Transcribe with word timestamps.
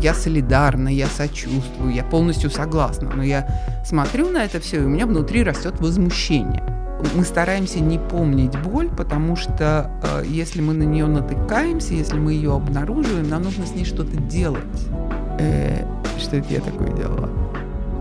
я 0.00 0.14
солидарна, 0.14 0.88
я 0.88 1.06
сочувствую, 1.06 1.92
я 1.92 2.04
полностью 2.04 2.50
согласна, 2.50 3.10
но 3.14 3.22
я 3.22 3.46
смотрю 3.84 4.30
на 4.30 4.44
это 4.44 4.60
все, 4.60 4.80
и 4.80 4.84
у 4.84 4.88
меня 4.88 5.06
внутри 5.06 5.42
растет 5.42 5.80
возмущение. 5.80 6.62
Мы 7.14 7.24
стараемся 7.24 7.80
не 7.80 7.98
помнить 7.98 8.58
боль, 8.62 8.90
потому 8.90 9.36
что 9.36 9.90
э, 10.02 10.24
если 10.26 10.60
мы 10.60 10.74
на 10.74 10.82
нее 10.82 11.06
натыкаемся, 11.06 11.94
если 11.94 12.18
мы 12.18 12.34
ее 12.34 12.54
обнаруживаем, 12.54 13.28
нам 13.28 13.42
нужно 13.42 13.66
с 13.66 13.74
ней 13.74 13.84
что-то 13.84 14.16
делать. 14.16 14.62
Э, 15.38 15.84
что 16.18 16.36
это 16.36 16.52
я 16.52 16.60
такое 16.60 16.92
делала? 16.92 17.30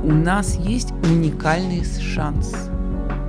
У 0.03 0.11
нас 0.11 0.55
есть 0.55 0.91
уникальный 1.03 1.83
шанс, 1.83 2.53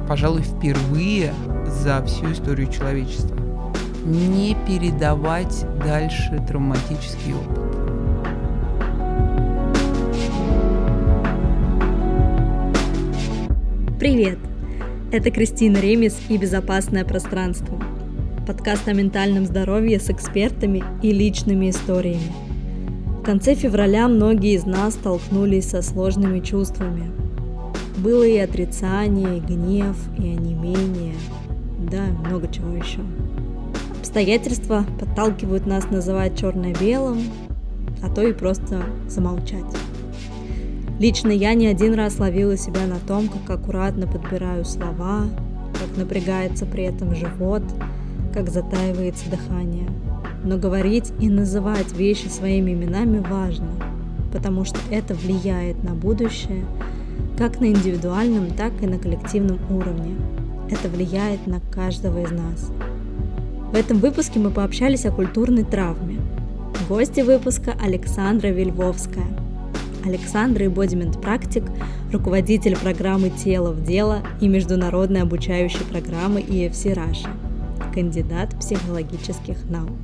пожалуй, 0.09 0.42
впервые 0.42 1.32
за 1.66 2.04
всю 2.04 2.32
историю 2.32 2.68
человечества, 2.68 3.37
не 4.04 4.56
передавать 4.66 5.64
дальше 5.84 6.45
травматический 6.48 7.34
опыт. 7.34 7.59
Привет! 14.00 14.38
Это 15.12 15.30
Кристина 15.30 15.77
Ремис 15.77 16.16
и 16.30 16.38
«Безопасное 16.38 17.04
пространство»– 17.04 17.78
подкаст 18.46 18.88
о 18.88 18.95
ментальном 18.95 19.45
здоровье 19.45 20.00
с 20.00 20.09
экспертами 20.09 20.82
и 21.02 21.12
личными 21.12 21.68
историями. 21.68 22.32
В 23.20 23.23
конце 23.23 23.54
февраля 23.54 24.09
многие 24.09 24.54
из 24.54 24.64
нас 24.64 24.95
столкнулись 24.95 25.68
со 25.68 25.82
сложными 25.82 26.40
чувствами. 26.40 27.10
Было 27.98 28.23
и 28.23 28.38
отрицание, 28.38 29.36
и 29.36 29.40
гнев, 29.40 29.98
и 30.16 30.28
онемение, 30.28 31.16
да, 31.78 32.04
много 32.26 32.48
чего 32.51 32.74
еще. 32.74 33.01
Обстоятельства 33.98 34.87
подталкивают 34.98 35.66
нас 35.66 35.90
называть 35.90 36.38
черное 36.40 36.74
белым, 36.74 37.18
а 38.02 38.09
то 38.09 38.23
и 38.23 38.32
просто 38.32 38.82
замолчать. 39.09 39.66
Лично 41.01 41.30
я 41.30 41.54
не 41.54 41.66
один 41.66 41.95
раз 41.95 42.18
ловила 42.18 42.59
себя 42.59 42.87
на 42.87 42.98
том, 42.98 43.29
как 43.29 43.59
аккуратно 43.59 44.06
подбираю 44.06 44.66
слова, 44.66 45.24
как 45.73 45.96
напрягается 45.96 46.66
при 46.66 46.84
этом 46.84 47.15
живот, 47.15 47.62
как 48.34 48.51
затаивается 48.51 49.30
дыхание. 49.30 49.88
Но 50.45 50.59
говорить 50.59 51.10
и 51.18 51.30
называть 51.30 51.90
вещи 51.95 52.26
своими 52.26 52.73
именами 52.73 53.18
важно, 53.18 53.71
потому 54.30 54.66
что 54.66 54.78
это 54.90 55.15
влияет 55.15 55.82
на 55.82 55.95
будущее 55.95 56.66
как 57.38 57.60
на 57.60 57.68
индивидуальном, 57.68 58.51
так 58.54 58.73
и 58.82 58.87
на 58.87 58.98
коллективном 58.98 59.59
уровне. 59.71 60.16
Это 60.68 60.90
влияет 60.90 61.46
на 61.46 61.60
каждого 61.73 62.23
из 62.23 62.30
нас. 62.30 62.71
В 63.73 63.74
этом 63.74 64.00
выпуске 64.00 64.38
мы 64.38 64.50
пообщались 64.50 65.06
о 65.06 65.12
культурной 65.12 65.65
травме. 65.65 66.21
Гости 66.91 67.22
выпуска 67.22 67.75
Александра 67.82 68.48
Вельвовская– 68.48 69.25
Александра 70.04 70.66
Ибодимент 70.66 71.20
практик, 71.20 71.65
руководитель 72.12 72.76
программы 72.76 73.31
«Тело 73.31 73.72
в 73.72 73.84
дело» 73.84 74.22
и 74.41 74.48
международной 74.48 75.22
обучающей 75.22 75.84
программы 75.84 76.41
EFC 76.41 76.94
Russia, 76.94 77.31
кандидат 77.93 78.59
психологических 78.59 79.65
наук. 79.69 79.98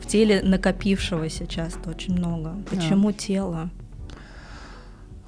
В 0.00 0.06
теле 0.06 0.42
накопившегося 0.42 1.46
часто 1.46 1.90
очень 1.90 2.14
много. 2.14 2.56
Почему 2.70 3.12
да. 3.12 3.18
тело? 3.18 3.70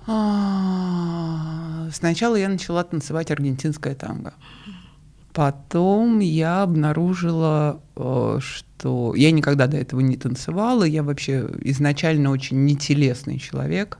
А, 0.06 1.88
сначала 1.92 2.36
я 2.36 2.48
начала 2.48 2.84
танцевать 2.84 3.30
аргентинское 3.30 3.94
танго. 3.94 4.34
Потом 5.34 6.20
я 6.20 6.62
обнаружила, 6.62 7.80
э, 7.96 8.38
что 8.40 9.16
я 9.16 9.32
никогда 9.32 9.66
до 9.66 9.76
этого 9.76 9.98
не 9.98 10.16
танцевала, 10.16 10.84
я 10.84 11.02
вообще 11.02 11.50
изначально 11.62 12.30
очень 12.30 12.64
нетелесный 12.64 13.40
человек. 13.40 13.98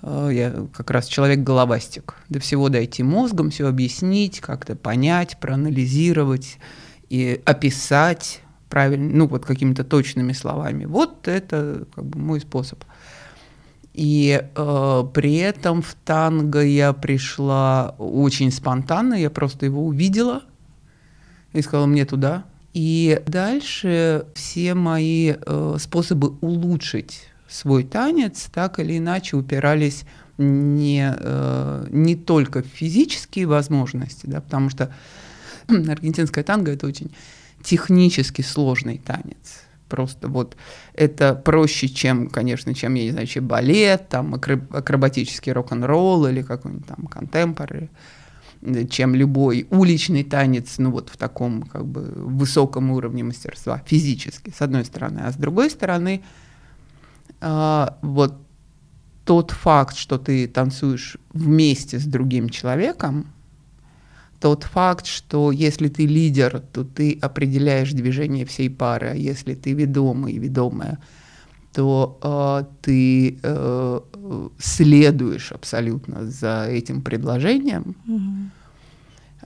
Э, 0.00 0.30
я 0.32 0.66
как 0.72 0.90
раз 0.92 1.08
человек-головастик. 1.08 2.14
До 2.30 2.40
всего 2.40 2.70
дойти 2.70 3.02
мозгом, 3.02 3.50
все 3.50 3.68
объяснить, 3.68 4.40
как-то 4.40 4.76
понять, 4.76 5.36
проанализировать 5.38 6.56
и 7.10 7.38
описать 7.44 8.40
правильно, 8.70 9.10
ну 9.14 9.26
вот 9.26 9.44
какими-то 9.44 9.84
точными 9.84 10.32
словами. 10.32 10.86
Вот 10.86 11.28
это 11.28 11.84
как 11.94 12.06
бы 12.06 12.18
мой 12.18 12.40
способ. 12.40 12.82
И 14.00 14.42
э, 14.42 15.04
при 15.12 15.36
этом 15.36 15.82
в 15.82 15.94
танго 16.06 16.62
я 16.62 16.94
пришла 16.94 17.94
очень 17.98 18.50
спонтанно, 18.50 19.12
я 19.12 19.28
просто 19.28 19.66
его 19.66 19.84
увидела 19.84 20.42
и 21.52 21.60
сказала 21.60 21.84
мне 21.84 22.06
туда. 22.06 22.44
И 22.72 23.20
дальше 23.26 24.24
все 24.32 24.72
мои 24.72 25.34
э, 25.34 25.76
способы 25.78 26.30
улучшить 26.40 27.28
свой 27.46 27.84
танец 27.84 28.48
так 28.50 28.78
или 28.80 28.96
иначе 28.96 29.36
упирались 29.36 30.04
не, 30.38 31.14
э, 31.14 31.86
не 31.90 32.16
только 32.16 32.62
в 32.62 32.66
физические 32.68 33.44
возможности, 33.44 34.24
да, 34.24 34.40
потому 34.40 34.70
что 34.70 34.94
аргентинская 35.68 36.42
танго 36.42 36.72
это 36.72 36.86
очень 36.86 37.10
технически 37.62 38.40
сложный 38.40 38.96
танец. 38.96 39.66
Просто 39.90 40.28
вот 40.28 40.56
это 40.94 41.34
проще, 41.34 41.88
чем, 41.88 42.30
конечно, 42.30 42.74
чем, 42.74 42.94
я 42.94 43.04
не 43.04 43.10
знаю, 43.10 43.26
чем 43.26 43.46
балет, 43.46 44.08
там, 44.08 44.34
акробатический 44.34 45.52
рок-н-ролл 45.52 46.28
или 46.28 46.42
какой-нибудь 46.42 46.86
там 46.86 47.06
контемпорари, 47.06 47.90
чем 48.88 49.14
любой 49.14 49.66
уличный 49.70 50.22
танец, 50.22 50.76
ну 50.78 50.92
вот 50.92 51.10
в 51.10 51.16
таком 51.16 51.62
как 51.62 51.84
бы 51.84 52.12
высоком 52.14 52.92
уровне 52.92 53.24
мастерства 53.24 53.82
физически, 53.84 54.50
с 54.56 54.62
одной 54.62 54.84
стороны. 54.84 55.22
А 55.24 55.32
с 55.32 55.36
другой 55.36 55.70
стороны, 55.70 56.22
э, 57.40 57.86
вот 58.02 58.34
тот 59.24 59.50
факт, 59.50 59.96
что 59.96 60.18
ты 60.18 60.46
танцуешь 60.46 61.16
вместе 61.32 61.98
с 61.98 62.04
другим 62.04 62.48
человеком, 62.48 63.26
тот 64.40 64.64
факт, 64.64 65.06
что 65.06 65.52
если 65.52 65.88
ты 65.88 66.06
лидер, 66.06 66.60
то 66.72 66.82
ты 66.82 67.18
определяешь 67.20 67.92
движение 67.92 68.46
всей 68.46 68.70
пары, 68.70 69.08
а 69.08 69.14
если 69.14 69.54
ты 69.54 69.74
ведомый, 69.74 70.38
ведомая, 70.38 70.98
то 71.74 72.18
э, 72.22 72.64
ты 72.82 73.38
э, 73.42 74.00
следуешь 74.58 75.52
абсолютно 75.52 76.24
за 76.24 76.66
этим 76.68 77.02
предложением. 77.02 77.94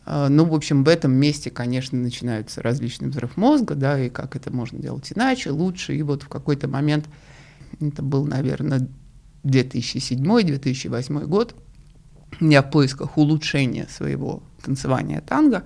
Э, 0.07 0.29
ну, 0.29 0.45
в 0.45 0.55
общем, 0.55 0.85
в 0.85 0.89
этом 0.89 1.13
месте, 1.13 1.51
конечно, 1.51 1.99
начинается 1.99 2.63
различный 2.63 3.09
взрыв 3.09 3.37
мозга, 3.37 3.75
да, 3.75 3.99
и 3.99 4.09
как 4.09 4.37
это 4.37 4.53
можно 4.53 4.79
делать 4.79 5.13
иначе, 5.13 5.51
лучше. 5.51 5.97
И 5.97 6.03
вот 6.03 6.23
в 6.23 6.29
какой-то 6.29 6.69
момент, 6.69 7.07
это 7.81 8.01
был, 8.03 8.27
наверное, 8.27 8.89
2007-2008 9.43 11.27
год, 11.27 11.57
я 12.41 12.63
в 12.63 12.71
поисках 12.71 13.19
улучшения 13.19 13.87
своего 13.91 14.43
танцевания 14.65 15.21
танго 15.21 15.65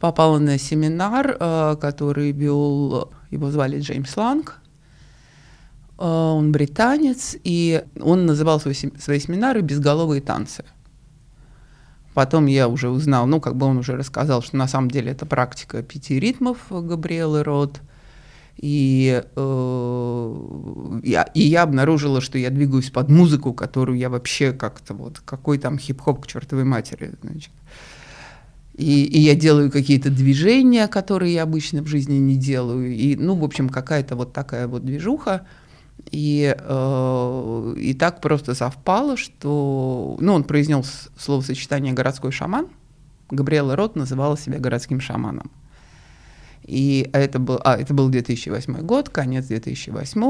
попала 0.00 0.38
на 0.38 0.58
семинар, 0.58 1.36
э, 1.38 1.76
который 1.80 2.32
вел, 2.32 3.12
его 3.30 3.50
звали 3.50 3.80
Джеймс 3.80 4.16
Ланг, 4.16 4.58
э, 5.98 6.04
он 6.04 6.52
британец, 6.52 7.36
и 7.44 7.84
он 8.00 8.26
называл 8.26 8.60
свои, 8.60 8.74
свои 8.74 9.20
семинары 9.20 9.60
«Безголовые 9.60 10.20
танцы». 10.20 10.64
Потом 12.14 12.46
я 12.46 12.68
уже 12.68 12.90
узнал, 12.90 13.26
ну, 13.26 13.40
как 13.40 13.56
бы 13.56 13.66
он 13.66 13.78
уже 13.78 13.96
рассказал, 13.96 14.42
что 14.42 14.56
на 14.56 14.68
самом 14.68 14.90
деле 14.90 15.12
это 15.12 15.24
практика 15.24 15.82
пяти 15.82 16.20
ритмов 16.20 16.58
Габриэлы 16.70 17.42
Рот– 17.42 17.80
и, 18.62 19.22
э, 19.34 21.00
я, 21.02 21.22
и 21.34 21.40
я 21.40 21.62
обнаружила, 21.62 22.20
что 22.20 22.38
я 22.38 22.50
двигаюсь 22.50 22.90
под 22.90 23.08
музыку, 23.08 23.52
которую 23.54 23.98
я 23.98 24.08
вообще 24.08 24.52
как-то 24.52 24.94
вот, 24.94 25.20
какой 25.20 25.58
там 25.58 25.78
хип-хоп 25.78 26.22
к 26.22 26.26
чертовой 26.26 26.64
матери, 26.64 27.12
значит. 27.22 27.50
И, 28.74 29.04
и 29.04 29.18
я 29.18 29.34
делаю 29.34 29.70
какие-то 29.70 30.10
движения, 30.10 30.88
которые 30.88 31.34
я 31.34 31.42
обычно 31.42 31.82
в 31.82 31.86
жизни 31.86 32.14
не 32.14 32.36
делаю. 32.36 32.94
И, 32.94 33.16
ну, 33.16 33.34
в 33.34 33.44
общем, 33.44 33.68
какая-то 33.68 34.16
вот 34.16 34.32
такая 34.32 34.66
вот 34.66 34.84
движуха. 34.84 35.46
И, 36.10 36.54
э, 36.58 37.74
и 37.76 37.94
так 37.94 38.20
просто 38.20 38.54
совпало, 38.54 39.16
что... 39.16 40.16
Ну, 40.20 40.34
он 40.34 40.44
произнес 40.44 41.10
словосочетание 41.18 41.92
«городской 41.92 42.32
шаман». 42.32 42.68
Габриэла 43.30 43.76
Рот 43.76 43.94
называла 43.94 44.36
себя 44.36 44.58
городским 44.58 45.00
шаманом. 45.00 45.50
И 46.64 47.08
это 47.12 47.38
был, 47.38 47.60
а, 47.64 47.76
это 47.76 47.92
был 47.92 48.08
2008 48.08 48.82
год, 48.82 49.08
конец 49.08 49.46
2008, 49.46 50.20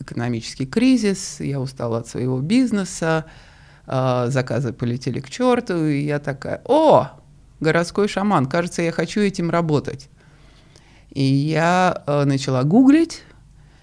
экономический 0.00 0.66
кризис, 0.66 1.40
я 1.40 1.60
устала 1.60 1.98
от 1.98 2.08
своего 2.08 2.40
бизнеса, 2.40 3.26
э, 3.86 4.26
заказы 4.28 4.72
полетели 4.72 5.20
к 5.20 5.28
черту, 5.28 5.84
и 5.84 6.04
я 6.04 6.18
такая, 6.18 6.62
о, 6.64 7.21
городской 7.62 8.08
шаман, 8.08 8.46
кажется, 8.46 8.82
я 8.82 8.92
хочу 8.92 9.20
этим 9.20 9.50
работать. 9.50 10.08
И 11.10 11.22
я 11.22 12.02
э, 12.06 12.24
начала 12.24 12.62
гуглить, 12.64 13.22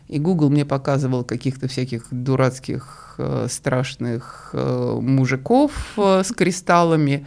и 0.07 0.19
Google 0.19 0.49
мне 0.49 0.65
показывал 0.65 1.23
каких-то 1.23 1.67
всяких 1.67 2.07
дурацких, 2.11 3.15
э, 3.17 3.47
страшных 3.49 4.51
э, 4.53 4.97
мужиков 5.01 5.93
с 5.97 6.31
кристаллами, 6.35 7.25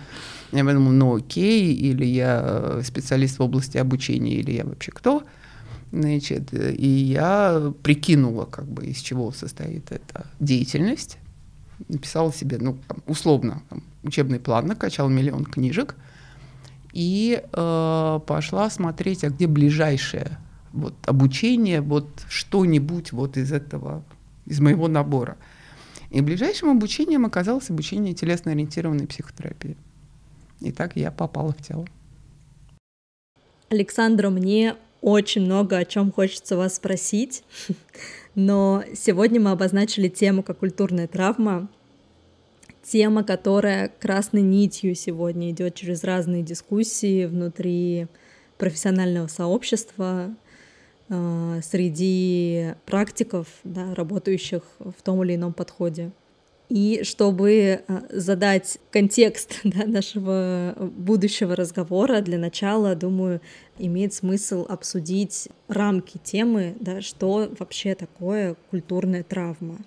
я 0.52 0.64
подумала, 0.64 0.92
ну 0.92 1.16
окей, 1.16 1.72
или 1.72 2.04
я 2.04 2.80
специалист 2.82 3.38
в 3.38 3.42
области 3.42 3.78
обучения, 3.78 4.34
или 4.34 4.52
я 4.52 4.64
вообще 4.64 4.92
кто. 4.92 5.22
Значит, 5.92 6.52
и 6.52 6.86
я 6.86 7.72
прикинула, 7.82 8.44
как 8.44 8.66
бы, 8.66 8.84
из 8.84 8.98
чего 8.98 9.32
состоит 9.32 9.90
эта 9.92 10.26
деятельность. 10.40 11.18
Написала 11.88 12.32
себе, 12.32 12.58
ну, 12.58 12.78
условно, 13.06 13.62
учебный 14.02 14.40
план, 14.40 14.66
накачал 14.66 15.08
миллион 15.08 15.44
книжек 15.44 15.96
и 16.92 17.42
э, 17.42 18.20
пошла 18.26 18.70
смотреть, 18.70 19.24
а 19.24 19.30
где 19.30 19.46
ближайшее 19.46 20.38
вот, 20.72 20.94
обучение, 21.06 21.80
вот 21.80 22.08
что-нибудь 22.28 23.12
вот 23.12 23.36
из 23.36 23.52
этого, 23.52 24.04
из 24.46 24.60
моего 24.60 24.88
набора. 24.88 25.36
И 26.10 26.20
ближайшим 26.20 26.70
обучением 26.70 27.24
оказалось 27.24 27.70
обучение 27.70 28.14
телесно-ориентированной 28.14 29.06
психотерапии. 29.06 29.76
И 30.60 30.70
так 30.70 30.96
я 30.96 31.10
попала 31.10 31.52
в 31.52 31.62
тело. 31.62 31.86
Александра, 33.70 34.28
мне 34.28 34.76
очень 35.00 35.42
много 35.42 35.78
о 35.78 35.84
чем 35.84 36.12
хочется 36.12 36.56
вас 36.56 36.76
спросить, 36.76 37.42
но 38.34 38.84
сегодня 38.94 39.40
мы 39.40 39.50
обозначили 39.50 40.08
тему 40.08 40.42
как 40.42 40.58
культурная 40.58 41.08
травма, 41.08 41.68
тема, 42.82 43.24
которая 43.24 43.88
красной 43.88 44.42
нитью 44.42 44.94
сегодня 44.94 45.50
идет 45.50 45.74
через 45.74 46.04
разные 46.04 46.42
дискуссии 46.42 47.26
внутри 47.26 48.06
профессионального 48.58 49.28
сообщества, 49.28 50.34
э, 51.08 51.60
среди 51.62 52.74
практиков, 52.86 53.46
да, 53.64 53.94
работающих 53.94 54.62
в 54.78 55.02
том 55.02 55.22
или 55.24 55.34
ином 55.36 55.52
подходе. 55.52 56.12
И 56.68 57.02
чтобы 57.02 57.50
э, 57.52 57.80
задать 58.08 58.78
контекст 58.90 59.60
да, 59.64 59.84
нашего 59.84 60.74
будущего 60.78 61.54
разговора, 61.54 62.20
для 62.22 62.38
начала, 62.38 62.94
думаю, 62.94 63.40
имеет 63.78 64.14
смысл 64.14 64.64
обсудить 64.68 65.48
рамки 65.68 66.18
темы, 66.22 66.74
да, 66.80 67.02
что 67.02 67.50
вообще 67.58 67.94
такое 67.94 68.56
культурная 68.70 69.22
травма 69.22 69.78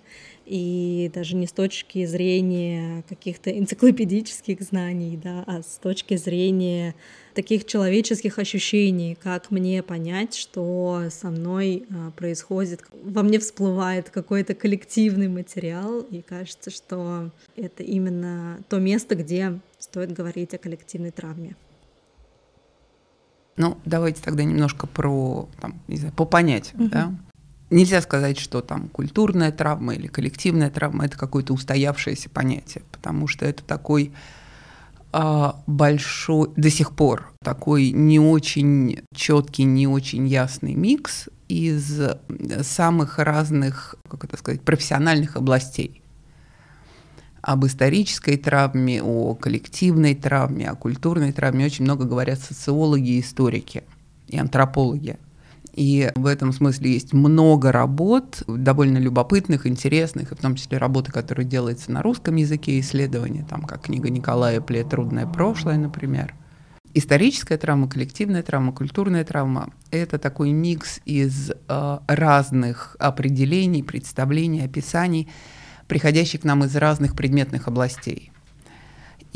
и 0.46 1.10
даже 1.12 1.34
не 1.34 1.46
с 1.46 1.52
точки 1.52 2.06
зрения 2.06 3.02
каких-то 3.08 3.50
энциклопедических 3.50 4.62
знаний, 4.62 5.18
да, 5.22 5.42
а 5.46 5.62
с 5.62 5.78
точки 5.78 6.16
зрения 6.16 6.94
таких 7.34 7.66
человеческих 7.66 8.38
ощущений, 8.38 9.18
как 9.20 9.50
мне 9.50 9.82
понять, 9.82 10.34
что 10.34 11.02
со 11.10 11.30
мной 11.30 11.84
а, 11.90 12.12
происходит, 12.12 12.82
во 13.02 13.22
мне 13.22 13.40
всплывает 13.40 14.08
какой-то 14.08 14.54
коллективный 14.54 15.28
материал, 15.28 16.00
и 16.00 16.22
кажется, 16.22 16.70
что 16.70 17.30
это 17.56 17.82
именно 17.82 18.60
то 18.68 18.78
место, 18.78 19.16
где 19.16 19.58
стоит 19.78 20.12
говорить 20.12 20.54
о 20.54 20.58
коллективной 20.58 21.10
травме. 21.10 21.56
Ну, 23.56 23.78
давайте 23.84 24.22
тогда 24.22 24.44
немножко 24.44 24.86
про, 24.86 25.48
там, 25.60 25.80
не 25.88 25.96
знаю, 25.96 26.14
по 26.14 26.24
понятию, 26.24 26.80
угу. 26.80 26.88
да. 26.90 27.14
Нельзя 27.68 28.00
сказать, 28.00 28.38
что 28.38 28.60
там 28.60 28.88
культурная 28.88 29.50
травма 29.50 29.94
или 29.94 30.06
коллективная 30.06 30.70
травма 30.70 31.06
это 31.06 31.18
какое-то 31.18 31.52
устоявшееся 31.52 32.30
понятие, 32.30 32.84
потому 32.92 33.26
что 33.26 33.44
это 33.44 33.64
такой 33.64 34.12
а, 35.12 35.60
большой, 35.66 36.50
до 36.56 36.70
сих 36.70 36.92
пор 36.92 37.32
такой 37.42 37.90
не 37.90 38.20
очень 38.20 39.00
четкий, 39.14 39.64
не 39.64 39.88
очень 39.88 40.28
ясный 40.28 40.74
микс 40.74 41.28
из 41.48 42.00
самых 42.62 43.18
разных, 43.18 43.96
как 44.08 44.24
это 44.24 44.36
сказать, 44.36 44.60
профессиональных 44.62 45.36
областей. 45.36 46.02
Об 47.40 47.64
исторической 47.66 48.36
травме, 48.36 49.02
о 49.02 49.34
коллективной 49.34 50.14
травме, 50.14 50.68
о 50.68 50.74
культурной 50.74 51.32
травме 51.32 51.66
очень 51.66 51.84
много 51.84 52.04
говорят 52.04 52.40
социологи 52.40 53.20
историки, 53.20 53.84
и 54.28 54.38
антропологи. 54.38 55.18
И 55.76 56.10
в 56.14 56.24
этом 56.24 56.52
смысле 56.52 56.90
есть 56.90 57.12
много 57.12 57.70
работ, 57.70 58.42
довольно 58.48 58.96
любопытных, 58.96 59.66
интересных, 59.66 60.32
и 60.32 60.34
в 60.34 60.38
том 60.38 60.56
числе 60.56 60.78
работы, 60.78 61.12
которые 61.12 61.46
делаются 61.46 61.92
на 61.92 62.02
русском 62.02 62.36
языке, 62.36 62.80
исследования, 62.80 63.46
там, 63.48 63.62
как 63.62 63.82
книга 63.82 64.08
Николая 64.08 64.62
Пле 64.62 64.84
«Трудное 64.84 65.26
прошлое», 65.26 65.76
например. 65.76 66.34
Историческая 66.94 67.58
травма, 67.58 67.90
коллективная 67.90 68.42
травма, 68.42 68.72
культурная 68.72 69.22
травма– 69.22 69.68
это 69.90 70.18
такой 70.18 70.52
микс 70.52 71.02
из 71.04 71.50
э, 71.50 71.98
разных 72.08 72.96
определений, 72.98 73.82
представлений, 73.82 74.64
описаний, 74.64 75.28
приходящих 75.88 76.40
к 76.40 76.44
нам 76.44 76.64
из 76.64 76.74
разных 76.74 77.14
предметных 77.14 77.68
областей. 77.68 78.32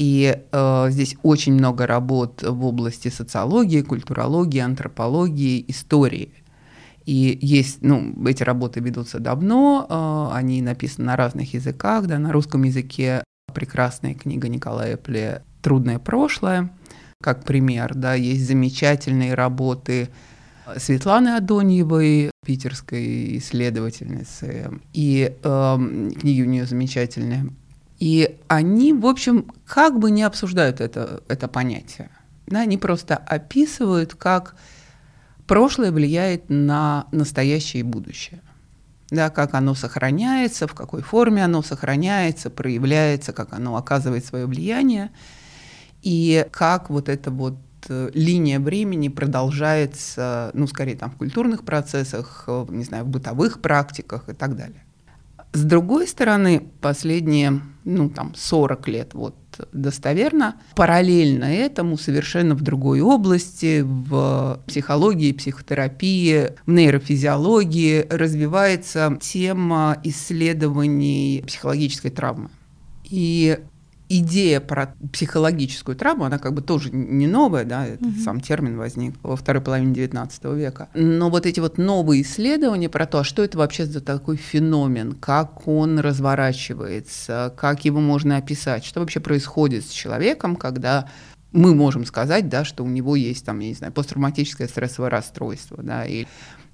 И 0.00 0.34
э, 0.50 0.86
здесь 0.88 1.14
очень 1.22 1.52
много 1.52 1.86
работ 1.86 2.42
в 2.42 2.64
области 2.64 3.08
социологии, 3.08 3.82
культурологии, 3.82 4.60
антропологии, 4.60 5.62
истории. 5.68 6.32
И 7.04 7.38
есть, 7.42 7.82
ну, 7.82 8.14
эти 8.26 8.42
работы 8.42 8.80
ведутся 8.80 9.18
давно, 9.18 9.86
э, 9.86 10.36
они 10.38 10.62
написаны 10.62 11.08
на 11.08 11.16
разных 11.16 11.52
языках, 11.52 12.06
да, 12.06 12.18
на 12.18 12.32
русском 12.32 12.62
языке 12.62 13.22
прекрасная 13.52 14.14
книга 14.14 14.48
Николая 14.48 14.96
Пле 14.96 15.42
«Трудное 15.60 15.98
прошлое», 15.98 16.72
как 17.22 17.44
пример, 17.44 17.92
да, 17.94 18.14
есть 18.14 18.46
замечательные 18.46 19.34
работы 19.34 20.08
Светланы 20.78 21.36
Адоньевой, 21.36 22.30
питерской 22.46 23.36
исследовательницы, 23.36 24.80
и 24.94 25.36
э, 25.42 25.76
книги 26.18 26.40
у 26.40 26.46
нее 26.46 26.64
замечательные. 26.64 27.50
И 28.00 28.38
они, 28.48 28.94
в 28.94 29.06
общем, 29.06 29.52
как 29.66 29.98
бы 29.98 30.10
не 30.10 30.22
обсуждают 30.22 30.80
это, 30.80 31.22
это 31.28 31.48
понятие. 31.48 32.10
Да, 32.46 32.62
они 32.62 32.78
просто 32.78 33.16
описывают, 33.16 34.14
как 34.14 34.56
прошлое 35.46 35.92
влияет 35.92 36.48
на 36.48 37.06
настоящее 37.12 37.80
и 37.80 37.84
будущее. 37.84 38.40
Да, 39.10 39.28
как 39.28 39.54
оно 39.54 39.74
сохраняется, 39.74 40.66
в 40.66 40.72
какой 40.72 41.02
форме 41.02 41.44
оно 41.44 41.62
сохраняется, 41.62 42.48
проявляется, 42.48 43.32
как 43.32 43.52
оно 43.52 43.76
оказывает 43.76 44.24
свое 44.24 44.46
влияние, 44.46 45.10
и 46.00 46.46
как 46.52 46.88
вот 46.88 47.08
эта 47.08 47.30
вот 47.30 47.56
э, 47.88 48.10
линия 48.14 48.60
времени 48.60 49.08
продолжается, 49.08 50.50
ну, 50.54 50.66
скорее 50.66 50.96
там 50.96 51.10
в 51.10 51.16
культурных 51.16 51.64
процессах, 51.64 52.48
не 52.68 52.84
знаю, 52.84 53.04
в 53.04 53.08
бытовых 53.08 53.60
практиках 53.60 54.28
и 54.28 54.32
так 54.32 54.56
далее. 54.56 54.84
С 55.52 55.64
другой 55.64 56.06
стороны, 56.06 56.68
последние, 56.80 57.60
ну, 57.84 58.08
там, 58.08 58.32
40 58.36 58.88
лет, 58.88 59.14
вот, 59.14 59.34
достоверно, 59.72 60.56
параллельно 60.76 61.44
этому 61.44 61.98
совершенно 61.98 62.54
в 62.54 62.60
другой 62.60 63.00
области, 63.00 63.80
в 63.82 64.60
психологии, 64.66 65.32
психотерапии, 65.32 66.50
в 66.66 66.70
нейрофизиологии 66.70 68.06
развивается 68.08 69.18
тема 69.20 69.98
исследований 70.04 71.42
психологической 71.46 72.12
травмы. 72.12 72.50
И 73.04 73.58
идея 74.10 74.60
про 74.60 74.94
психологическую 75.12 75.96
травму, 75.96 76.24
она 76.24 76.38
как 76.38 76.52
бы 76.52 76.62
тоже 76.62 76.90
не 76.90 77.28
новая, 77.28 77.64
да, 77.64 77.86
этот 77.86 78.02
угу. 78.02 78.20
сам 78.22 78.40
термин 78.40 78.76
возник 78.76 79.14
во 79.22 79.36
второй 79.36 79.62
половине 79.62 79.94
XIX 79.94 80.56
века. 80.56 80.88
Но 80.94 81.30
вот 81.30 81.46
эти 81.46 81.60
вот 81.60 81.78
новые 81.78 82.22
исследования 82.22 82.88
про 82.88 83.06
то, 83.06 83.20
а 83.20 83.24
что 83.24 83.44
это 83.44 83.56
вообще 83.56 83.86
за 83.86 84.00
такой 84.00 84.36
феномен, 84.36 85.12
как 85.12 85.68
он 85.68 86.00
разворачивается, 86.00 87.54
как 87.56 87.84
его 87.84 88.00
можно 88.00 88.36
описать, 88.36 88.84
что 88.84 89.00
вообще 89.00 89.20
происходит 89.20 89.86
с 89.86 89.90
человеком, 89.90 90.56
когда 90.56 91.08
мы 91.52 91.74
можем 91.74 92.04
сказать, 92.04 92.48
да, 92.48 92.64
что 92.64 92.84
у 92.84 92.88
него 92.88 93.14
есть 93.14 93.44
там, 93.44 93.60
я 93.60 93.68
не 93.68 93.74
знаю, 93.74 93.92
посттравматическое 93.92 94.66
стрессовое 94.66 95.10
расстройство, 95.10 95.82
да, 95.82 96.04
или 96.04 96.26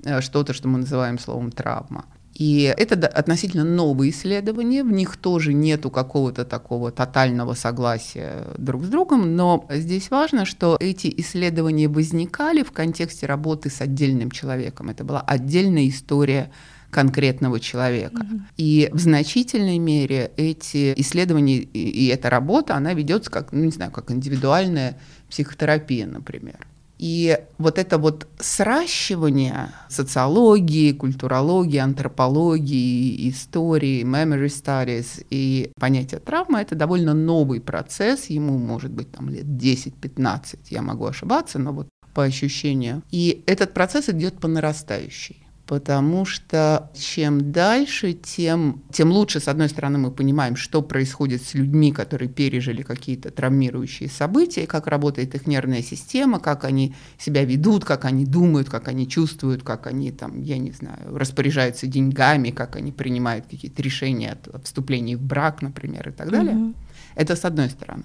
э, 0.05 0.23
что-то, 0.23 0.55
что 0.55 0.69
мы 0.69 0.79
называем 0.79 1.19
словом 1.19 1.51
травма. 1.53 2.07
И 2.37 2.75
это 2.77 3.07
относительно 3.07 3.65
новые 3.65 4.11
исследования, 4.11 4.85
в 4.85 4.93
них 4.93 5.17
тоже 5.17 5.55
нету 5.55 5.91
какого-то 5.91 6.45
такого 6.45 6.93
тотального 6.93 7.55
согласия 7.55 8.49
друг 8.59 8.85
с 8.85 8.89
другом, 8.89 9.37
но 9.37 9.67
здесь 9.71 10.11
важно, 10.11 10.45
что 10.45 10.77
эти 10.79 11.11
исследования 11.17 11.89
возникали 11.89 12.63
в 12.63 12.73
контексте 12.73 13.25
работы 13.25 13.71
с 13.71 13.81
отдельным 13.81 14.31
человеком. 14.31 14.91
Это 14.91 15.03
была 15.03 15.23
отдельная 15.23 15.89
история 15.89 16.51
конкретного 16.91 17.59
человека. 17.59 18.23
Mm-hmm. 18.23 18.41
И 18.59 18.91
в 18.93 18.99
значительной 18.99 19.79
мере 19.79 20.31
эти 20.37 20.93
исследования 21.01 21.57
и, 21.57 21.89
и 21.89 22.07
эта 22.09 22.29
работа, 22.29 22.77
она 22.77 22.93
ведется 22.93 23.31
как, 23.31 23.53
ну, 23.53 23.65
не 23.65 23.71
знаю, 23.71 23.91
как 23.91 24.11
индивидуальная 24.11 24.99
психотерапия, 25.31 26.07
например. 26.07 26.67
И 26.99 27.39
вот 27.59 27.79
это 27.79 27.99
вот 27.99 28.27
сращивание 28.39 29.71
социологии, 29.89 30.93
культурологии, 30.93 31.79
антропологии, 31.79 33.29
истории, 33.29 34.03
memory 34.03 34.47
studies 34.47 35.27
и 35.31 35.71
понятие 35.79 36.21
травмы– 36.21 36.59
это 36.61 36.75
довольно 36.75 37.15
новый 37.15 37.61
процесс, 37.61 38.27
ему 38.27 38.59
может 38.59 38.93
быть 38.93 39.11
там 39.13 39.29
лет 39.29 39.45
10-15, 39.45 40.59
я 40.71 40.83
могу 40.83 41.07
ошибаться, 41.07 41.59
но 41.59 41.73
вот 41.73 41.89
по 42.15 42.25
ощущению. 42.25 43.03
И 43.11 43.45
этот 43.47 43.75
процесс 43.75 44.09
идет 44.09 44.41
по 44.41 44.49
нарастающей. 44.49 45.46
Потому 45.67 46.25
что 46.25 46.91
чем 46.97 47.51
дальше, 47.51 48.13
тем, 48.13 48.83
тем 48.93 49.11
лучше, 49.11 49.41
с 49.41 49.49
одной 49.49 49.69
стороны, 49.69 49.99
мы 49.99 50.11
понимаем, 50.13 50.55
что 50.55 50.81
происходит 50.81 51.43
с 51.43 51.55
людьми, 51.55 51.91
которые 51.93 52.29
пережили 52.29 52.83
какие-то 52.83 53.31
травмирующие 53.31 54.09
события, 54.09 54.67
как 54.67 54.87
работает 54.87 55.35
их 55.35 55.47
нервная 55.47 55.83
система, 55.83 56.39
как 56.39 56.65
они 56.65 56.95
себя 57.19 57.45
ведут, 57.45 57.85
как 57.85 58.05
они 58.05 58.25
думают, 58.25 58.69
как 58.69 58.87
они 58.87 59.09
чувствуют, 59.09 59.65
как 59.65 59.89
они 59.89 60.13
там, 60.13 60.41
я 60.43 60.59
не 60.59 60.71
знаю, 60.71 61.17
распоряжаются 61.17 61.89
деньгами, 61.89 62.51
как 62.51 62.77
они 62.77 62.93
принимают 62.93 63.47
какие-то 63.47 63.83
решения 63.83 64.39
о 64.53 64.61
вступлении 64.61 65.17
в 65.17 65.23
брак, 65.23 65.63
например, 65.63 66.09
и 66.11 66.13
так 66.13 66.31
далее. 66.31 66.55
Mm-hmm. 66.55 66.75
Это 67.17 67.35
с 67.35 67.45
одной 67.45 67.71
стороны. 67.71 68.05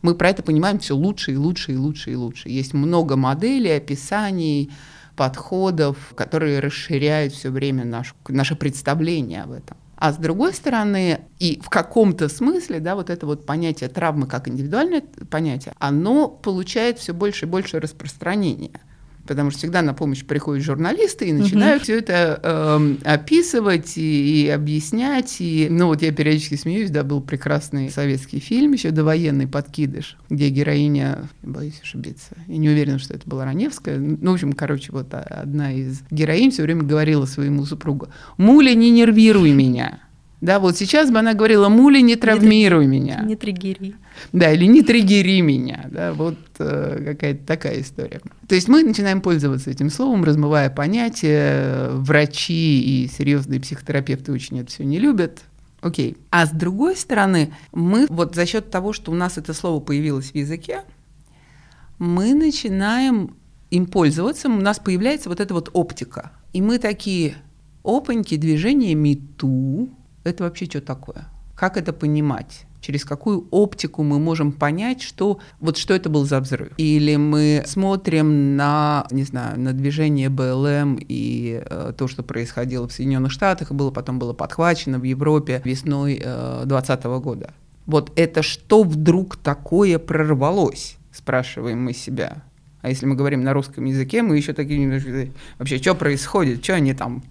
Мы 0.00 0.14
про 0.14 0.30
это 0.30 0.42
понимаем 0.42 0.78
все 0.78 0.94
лучше 0.94 1.32
и 1.32 1.36
лучше 1.36 1.72
и 1.72 1.76
лучше 1.76 2.12
и 2.12 2.14
лучше. 2.14 2.48
Есть 2.48 2.72
много 2.72 3.16
моделей, 3.16 3.76
описаний, 3.76 4.70
подходов, 5.18 5.96
которые 6.14 6.60
расширяют 6.60 7.32
все 7.32 7.50
время 7.50 7.84
наш, 7.84 8.14
наше 8.28 8.54
представление 8.54 9.42
об 9.42 9.50
этом. 9.50 9.76
А 9.96 10.12
с 10.12 10.16
другой 10.16 10.54
стороны, 10.54 11.22
и 11.40 11.60
в 11.60 11.68
каком-то 11.68 12.28
смысле, 12.28 12.78
да, 12.78 12.94
вот 12.94 13.10
это 13.10 13.26
вот 13.26 13.44
понятие 13.44 13.90
травмы 13.90 14.28
как 14.28 14.46
индивидуальное 14.46 15.02
понятие, 15.28 15.74
оно 15.80 16.28
получает 16.28 17.00
все 17.00 17.12
больше 17.12 17.46
и 17.46 17.48
больше 17.48 17.80
распространения 17.80 18.80
потому 19.28 19.50
что 19.50 19.58
всегда 19.58 19.82
на 19.82 19.94
помощь 19.94 20.24
приходят 20.24 20.64
журналисты 20.64 21.28
и 21.28 21.32
начинают 21.32 21.82
угу. 21.82 21.84
все 21.84 21.98
это 21.98 22.40
э, 22.42 22.94
описывать 23.04 23.98
и, 23.98 24.44
и 24.44 24.48
объяснять. 24.48 25.36
И, 25.40 25.68
ну 25.70 25.86
вот 25.86 26.02
я 26.02 26.12
периодически 26.12 26.54
смеюсь, 26.54 26.90
да, 26.90 27.04
был 27.04 27.20
прекрасный 27.20 27.90
советский 27.90 28.40
фильм 28.40 28.72
еще 28.72 28.90
довоенный 28.90 29.46
«Подкидыш», 29.46 30.16
где 30.30 30.48
героиня, 30.48 31.28
боюсь 31.42 31.80
ошибиться, 31.82 32.36
я 32.46 32.56
не 32.56 32.68
уверена, 32.68 32.98
что 32.98 33.14
это 33.14 33.28
была 33.28 33.44
Раневская, 33.44 33.98
ну, 33.98 34.30
в 34.30 34.34
общем, 34.34 34.54
короче, 34.54 34.92
вот 34.92 35.12
одна 35.12 35.72
из 35.72 36.00
героинь 36.10 36.50
все 36.50 36.62
время 36.62 36.82
говорила 36.82 37.26
своему 37.26 37.64
супругу, 37.66 38.08
«Муля, 38.38 38.74
не 38.74 38.90
нервируй 38.90 39.52
меня». 39.52 40.00
Да, 40.40 40.60
вот 40.60 40.76
сейчас 40.76 41.10
бы 41.10 41.18
она 41.18 41.34
говорила, 41.34 41.68
Муля, 41.68 42.00
не 42.00 42.14
травмируй 42.14 42.86
не, 42.86 43.00
меня. 43.00 43.22
Не 43.22 43.34
триггери. 43.34 43.96
Да, 44.32 44.52
или 44.52 44.66
не 44.66 44.82
триггери 44.82 45.40
меня. 45.40 45.86
Да, 45.90 46.12
вот 46.12 46.38
э, 46.58 47.02
какая-то 47.06 47.44
такая 47.44 47.80
история. 47.80 48.20
То 48.46 48.54
есть 48.54 48.68
мы 48.68 48.84
начинаем 48.84 49.20
пользоваться 49.20 49.70
этим 49.70 49.90
словом, 49.90 50.22
размывая 50.22 50.70
понятия. 50.70 51.90
Врачи 51.90 53.04
и 53.04 53.08
серьезные 53.08 53.60
психотерапевты 53.60 54.30
очень 54.32 54.60
это 54.60 54.70
все 54.70 54.84
не 54.84 55.00
любят. 55.00 55.42
Окей. 55.80 56.16
А 56.30 56.46
с 56.46 56.50
другой 56.50 56.96
стороны, 56.96 57.52
мы 57.72 58.06
вот 58.08 58.34
за 58.34 58.46
счет 58.46 58.70
того, 58.70 58.92
что 58.92 59.10
у 59.10 59.14
нас 59.14 59.38
это 59.38 59.52
слово 59.54 59.80
появилось 59.80 60.30
в 60.30 60.34
языке, 60.34 60.82
мы 61.98 62.34
начинаем 62.34 63.34
им 63.70 63.86
пользоваться, 63.86 64.48
у 64.48 64.60
нас 64.60 64.78
появляется 64.78 65.28
вот 65.28 65.40
эта 65.40 65.52
вот 65.52 65.70
оптика. 65.72 66.32
И 66.52 66.62
мы 66.62 66.78
такие, 66.78 67.34
опаньки, 67.84 68.36
движение 68.36 68.94
мету, 68.94 69.88
это 70.24 70.44
вообще 70.44 70.66
что 70.66 70.80
такое? 70.80 71.26
Как 71.54 71.76
это 71.76 71.92
понимать? 71.92 72.66
через 72.80 73.04
какую 73.04 73.46
оптику 73.50 74.02
мы 74.02 74.18
можем 74.18 74.52
понять, 74.52 75.02
что 75.02 75.40
вот 75.60 75.76
что 75.76 75.94
это 75.94 76.08
был 76.08 76.24
за 76.24 76.40
взрыв. 76.40 76.72
Или 76.76 77.16
мы 77.16 77.62
смотрим 77.66 78.56
на, 78.56 79.06
не 79.10 79.24
знаю, 79.24 79.58
на 79.58 79.72
движение 79.72 80.28
БЛМ 80.28 80.98
и 81.00 81.62
э, 81.64 81.92
то, 81.96 82.08
что 82.08 82.22
происходило 82.22 82.88
в 82.88 82.92
Соединенных 82.92 83.32
Штатах, 83.32 83.70
и 83.70 83.74
было 83.74 83.90
потом 83.90 84.18
было 84.18 84.32
подхвачено 84.32 84.98
в 84.98 85.02
Европе 85.02 85.60
весной 85.64 86.16
2020 86.16 87.04
э, 87.04 87.18
года. 87.18 87.50
Вот 87.86 88.12
это 88.16 88.42
что 88.42 88.82
вдруг 88.82 89.36
такое 89.36 89.98
прорвалось, 89.98 90.98
спрашиваем 91.12 91.82
мы 91.82 91.94
себя. 91.94 92.42
А 92.80 92.90
если 92.90 93.06
мы 93.06 93.16
говорим 93.16 93.42
на 93.42 93.52
русском 93.54 93.84
языке, 93.84 94.22
мы 94.22 94.36
еще 94.36 94.52
такие 94.52 95.32
вообще, 95.58 95.78
что 95.78 95.94
происходит, 95.94 96.62
что 96.62 96.74
они 96.74 96.94
там 96.94 97.24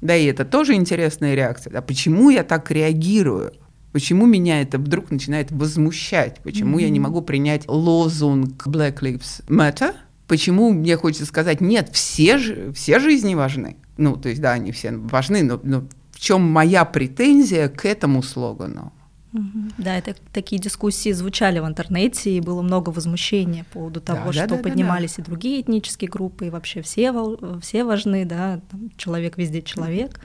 да, 0.00 0.16
и 0.16 0.26
это 0.26 0.44
тоже 0.44 0.74
интересная 0.74 1.34
реакция. 1.34 1.78
А 1.78 1.82
почему 1.82 2.30
я 2.30 2.42
так 2.42 2.70
реагирую? 2.70 3.52
Почему 3.92 4.26
меня 4.26 4.62
это 4.62 4.78
вдруг 4.78 5.10
начинает 5.10 5.50
возмущать? 5.50 6.40
Почему 6.42 6.78
mm-hmm. 6.78 6.82
я 6.82 6.90
не 6.90 7.00
могу 7.00 7.22
принять 7.22 7.68
лозунг 7.68 8.66
Black 8.66 9.00
Lives 9.00 9.44
Matter? 9.48 9.94
Почему 10.28 10.72
мне 10.72 10.96
хочется 10.96 11.26
сказать, 11.26 11.60
нет, 11.60 11.90
все, 11.92 12.72
все 12.72 13.00
жизни 13.00 13.34
важны? 13.34 13.76
Ну, 13.96 14.16
то 14.16 14.28
есть, 14.28 14.40
да, 14.40 14.52
они 14.52 14.70
все 14.70 14.92
важны, 14.92 15.42
но, 15.42 15.60
но 15.62 15.84
в 16.12 16.20
чем 16.20 16.42
моя 16.42 16.84
претензия 16.84 17.68
к 17.68 17.84
этому 17.84 18.22
слогану? 18.22 18.92
Да, 19.32 19.96
это 19.96 20.14
такие 20.32 20.60
дискуссии 20.60 21.12
звучали 21.12 21.60
в 21.60 21.66
интернете, 21.66 22.36
и 22.36 22.40
было 22.40 22.62
много 22.62 22.90
возмущения 22.90 23.64
по 23.64 23.80
поводу 23.80 24.00
того, 24.00 24.32
да, 24.32 24.32
что 24.32 24.56
да, 24.56 24.56
поднимались 24.56 25.12
да, 25.12 25.16
да. 25.18 25.22
и 25.22 25.26
другие 25.26 25.60
этнические 25.60 26.10
группы, 26.10 26.46
и 26.46 26.50
вообще 26.50 26.82
все, 26.82 27.12
все 27.60 27.84
важны, 27.84 28.24
да, 28.24 28.60
там, 28.70 28.90
человек 28.96 29.38
везде 29.38 29.62
человек. 29.62 30.20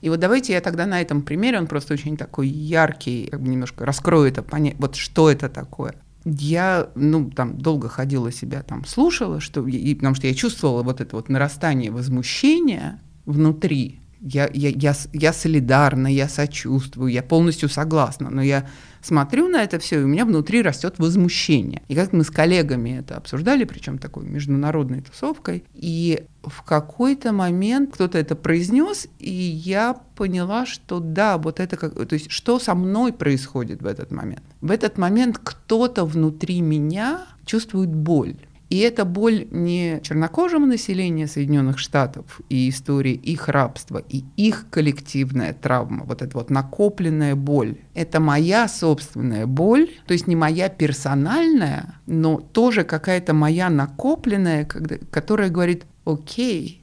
И 0.00 0.08
вот 0.08 0.18
давайте 0.18 0.54
я 0.54 0.60
тогда 0.60 0.86
на 0.86 1.00
этом 1.00 1.22
примере, 1.22 1.58
он 1.58 1.66
просто 1.66 1.94
очень 1.94 2.16
такой 2.16 2.48
яркий, 2.48 3.28
как 3.30 3.42
бы 3.42 3.48
немножко 3.48 3.84
раскрою 3.84 4.28
это, 4.28 4.42
понять, 4.42 4.76
вот 4.78 4.96
что 4.96 5.30
это 5.30 5.48
такое. 5.48 5.94
Я, 6.24 6.88
ну, 6.94 7.30
там, 7.30 7.58
долго 7.58 7.88
ходила 7.88 8.32
себя, 8.32 8.62
там, 8.62 8.84
слушала, 8.84 9.40
что, 9.40 9.66
и, 9.66 9.94
потому 9.94 10.14
что 10.14 10.26
я 10.26 10.34
чувствовала 10.34 10.82
вот 10.82 11.00
это 11.00 11.16
вот 11.16 11.28
нарастание 11.28 11.90
возмущения 11.90 13.00
внутри, 13.26 13.99
я, 14.20 14.48
я, 14.52 14.70
я, 14.70 14.94
я 15.12 15.32
солидарна, 15.32 16.08
я 16.08 16.28
сочувствую, 16.28 17.12
я 17.12 17.22
полностью 17.22 17.68
согласна, 17.68 18.30
но 18.30 18.42
я 18.42 18.68
смотрю 19.02 19.48
на 19.48 19.62
это 19.62 19.78
все, 19.78 20.00
и 20.00 20.04
у 20.04 20.08
меня 20.08 20.24
внутри 20.24 20.62
растет 20.62 20.98
возмущение. 20.98 21.82
И 21.88 21.94
как 21.94 22.12
мы 22.12 22.24
с 22.24 22.30
коллегами 22.30 22.98
это 23.00 23.16
обсуждали, 23.16 23.64
причем 23.64 23.98
такой 23.98 24.24
международной 24.24 25.00
тусовкой, 25.00 25.64
и 25.74 26.24
в 26.42 26.62
какой-то 26.62 27.32
момент 27.32 27.94
кто-то 27.94 28.18
это 28.18 28.36
произнес, 28.36 29.08
и 29.18 29.30
я 29.32 29.94
поняла, 30.16 30.66
что 30.66 31.00
да, 31.00 31.38
вот 31.38 31.60
это 31.60 31.76
как, 31.76 31.94
то 31.94 32.14
есть 32.14 32.30
что 32.30 32.58
со 32.58 32.74
мной 32.74 33.12
происходит 33.12 33.82
в 33.82 33.86
этот 33.86 34.10
момент. 34.10 34.42
В 34.60 34.70
этот 34.70 34.98
момент 34.98 35.38
кто-то 35.42 36.04
внутри 36.04 36.60
меня 36.60 37.26
чувствует 37.46 37.94
боль. 37.94 38.36
И 38.70 38.78
это 38.78 39.04
боль 39.04 39.48
не 39.50 40.00
чернокожего 40.02 40.64
населения 40.64 41.26
Соединенных 41.26 41.78
Штатов 41.80 42.40
и 42.48 42.68
истории 42.68 43.14
их 43.14 43.48
рабства, 43.48 43.98
и 44.08 44.24
их 44.36 44.66
коллективная 44.70 45.52
травма, 45.52 46.04
вот 46.04 46.22
эта 46.22 46.38
вот 46.38 46.50
накопленная 46.50 47.34
боль. 47.34 47.78
Это 47.94 48.20
моя 48.20 48.68
собственная 48.68 49.46
боль, 49.46 49.90
то 50.06 50.12
есть 50.12 50.28
не 50.28 50.36
моя 50.36 50.68
персональная, 50.68 51.96
но 52.06 52.38
тоже 52.38 52.84
какая-то 52.84 53.34
моя 53.34 53.70
накопленная, 53.70 54.64
которая 54.64 55.50
говорит, 55.50 55.84
окей, 56.04 56.80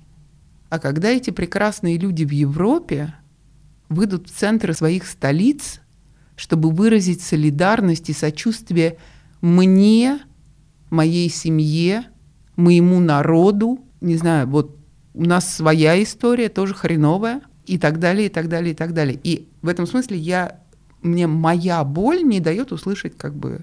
а 0.69 0.79
когда 0.79 1.07
эти 1.09 1.29
прекрасные 1.29 1.97
люди 1.97 2.25
в 2.25 2.31
Европе 2.31 3.13
выйдут 3.87 4.27
в 4.27 4.37
центры 4.37 4.73
своих 4.73 5.07
столиц, 5.07 5.79
чтобы 6.35 6.69
выразить 6.69 7.21
солидарность 7.21 8.09
и 8.09 8.13
сочувствие 8.13 8.97
мне, 9.39 10.19
моей 10.89 11.29
семье, 11.29 12.05
моему 12.55 12.99
народу. 12.99 13.79
Не 14.01 14.17
знаю, 14.17 14.47
вот 14.47 14.77
у 15.13 15.23
нас 15.23 15.51
своя 15.53 16.01
история, 16.01 16.49
тоже 16.49 16.73
хреновая, 16.73 17.41
и 17.65 17.77
так 17.77 17.99
далее, 17.99 18.27
и 18.27 18.29
так 18.29 18.47
далее, 18.47 18.71
и 18.71 18.75
так 18.75 18.93
далее. 18.93 19.19
И 19.23 19.47
в 19.61 19.67
этом 19.67 19.85
смысле 19.87 20.17
я, 20.17 20.59
мне 21.01 21.27
моя 21.27 21.83
боль 21.83 22.23
не 22.23 22.39
дает 22.39 22.71
услышать 22.71 23.17
как 23.17 23.35
бы 23.35 23.61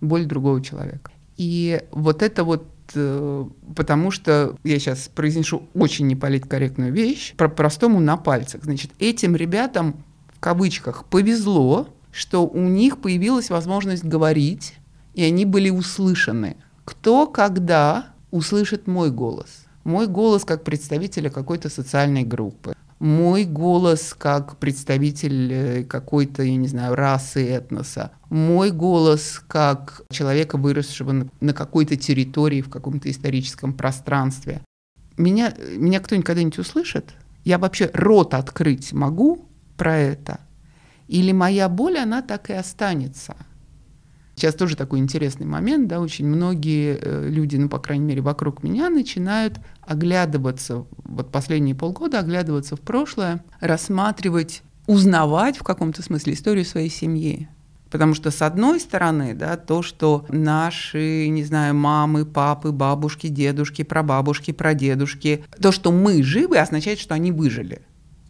боль 0.00 0.26
другого 0.26 0.62
человека. 0.62 1.10
И 1.36 1.82
вот 1.92 2.22
это 2.22 2.44
вот 2.44 2.66
э, 2.94 3.46
потому 3.74 4.10
что 4.10 4.56
я 4.64 4.78
сейчас 4.78 5.08
произнесу 5.08 5.62
очень 5.74 6.06
неполиткорректную 6.08 6.92
вещь, 6.92 7.34
про 7.36 7.48
простому 7.48 8.00
на 8.00 8.16
пальцах. 8.16 8.64
Значит, 8.64 8.90
этим 8.98 9.34
ребятам 9.34 10.04
в 10.34 10.40
кавычках 10.40 11.04
повезло, 11.06 11.88
что 12.10 12.46
у 12.46 12.60
них 12.60 12.98
появилась 12.98 13.48
возможность 13.48 14.04
говорить 14.04 14.74
и 15.14 15.22
они 15.24 15.44
были 15.44 15.70
услышаны. 15.70 16.56
Кто 16.84 17.26
когда 17.26 18.06
услышит 18.30 18.86
мой 18.86 19.10
голос? 19.10 19.66
Мой 19.84 20.06
голос 20.06 20.44
как 20.44 20.64
представителя 20.64 21.28
какой-то 21.28 21.68
социальной 21.68 22.22
группы, 22.22 22.74
мой 23.00 23.44
голос 23.44 24.14
как 24.16 24.58
представитель 24.58 25.52
э, 25.52 25.84
какой-то, 25.84 26.44
я 26.44 26.54
не 26.54 26.68
знаю, 26.68 26.94
расы, 26.94 27.44
этноса, 27.44 28.12
мой 28.30 28.70
голос 28.70 29.42
как 29.48 30.02
человека, 30.10 30.56
выросшего 30.56 31.28
на 31.40 31.52
какой-то 31.52 31.96
территории, 31.96 32.62
в 32.62 32.70
каком-то 32.70 33.10
историческом 33.10 33.72
пространстве. 33.72 34.62
Меня, 35.16 35.52
меня 35.76 35.98
кто-нибудь 35.98 36.26
когда-нибудь 36.26 36.58
услышит? 36.58 37.12
Я 37.44 37.58
вообще 37.58 37.90
рот 37.92 38.34
открыть 38.34 38.92
могу 38.92 39.48
про 39.76 39.96
это? 39.96 40.38
Или 41.08 41.32
моя 41.32 41.68
боль, 41.68 41.98
она 41.98 42.22
так 42.22 42.50
и 42.50 42.52
останется– 42.52 43.34
Сейчас 44.34 44.54
тоже 44.54 44.76
такой 44.76 44.98
интересный 44.98 45.46
момент, 45.46 45.88
да, 45.88 46.00
очень 46.00 46.26
многие 46.26 46.98
э, 47.00 47.28
люди, 47.28 47.56
ну, 47.56 47.68
по 47.68 47.78
крайней 47.78 48.04
мере, 48.04 48.22
вокруг 48.22 48.62
меня 48.62 48.88
начинают 48.88 49.60
оглядываться, 49.82 50.86
вот 51.04 51.30
последние 51.30 51.74
полгода 51.74 52.18
оглядываться 52.18 52.76
в 52.76 52.80
прошлое, 52.80 53.44
рассматривать, 53.60 54.62
узнавать 54.86 55.58
в 55.58 55.62
каком-то 55.62 56.02
смысле 56.02 56.32
историю 56.32 56.64
своей 56.64 56.88
семьи. 56.88 57.48
Потому 57.90 58.14
что, 58.14 58.30
с 58.30 58.40
одной 58.40 58.80
стороны, 58.80 59.34
да, 59.34 59.58
то, 59.58 59.82
что 59.82 60.24
наши, 60.30 61.28
не 61.28 61.44
знаю, 61.44 61.74
мамы, 61.74 62.24
папы, 62.24 62.72
бабушки, 62.72 63.26
дедушки, 63.26 63.82
прабабушки, 63.82 64.50
прадедушки, 64.50 65.44
то, 65.60 65.72
что 65.72 65.92
мы 65.92 66.22
живы, 66.22 66.56
означает, 66.56 66.98
что 66.98 67.14
они 67.14 67.32
выжили. 67.32 67.82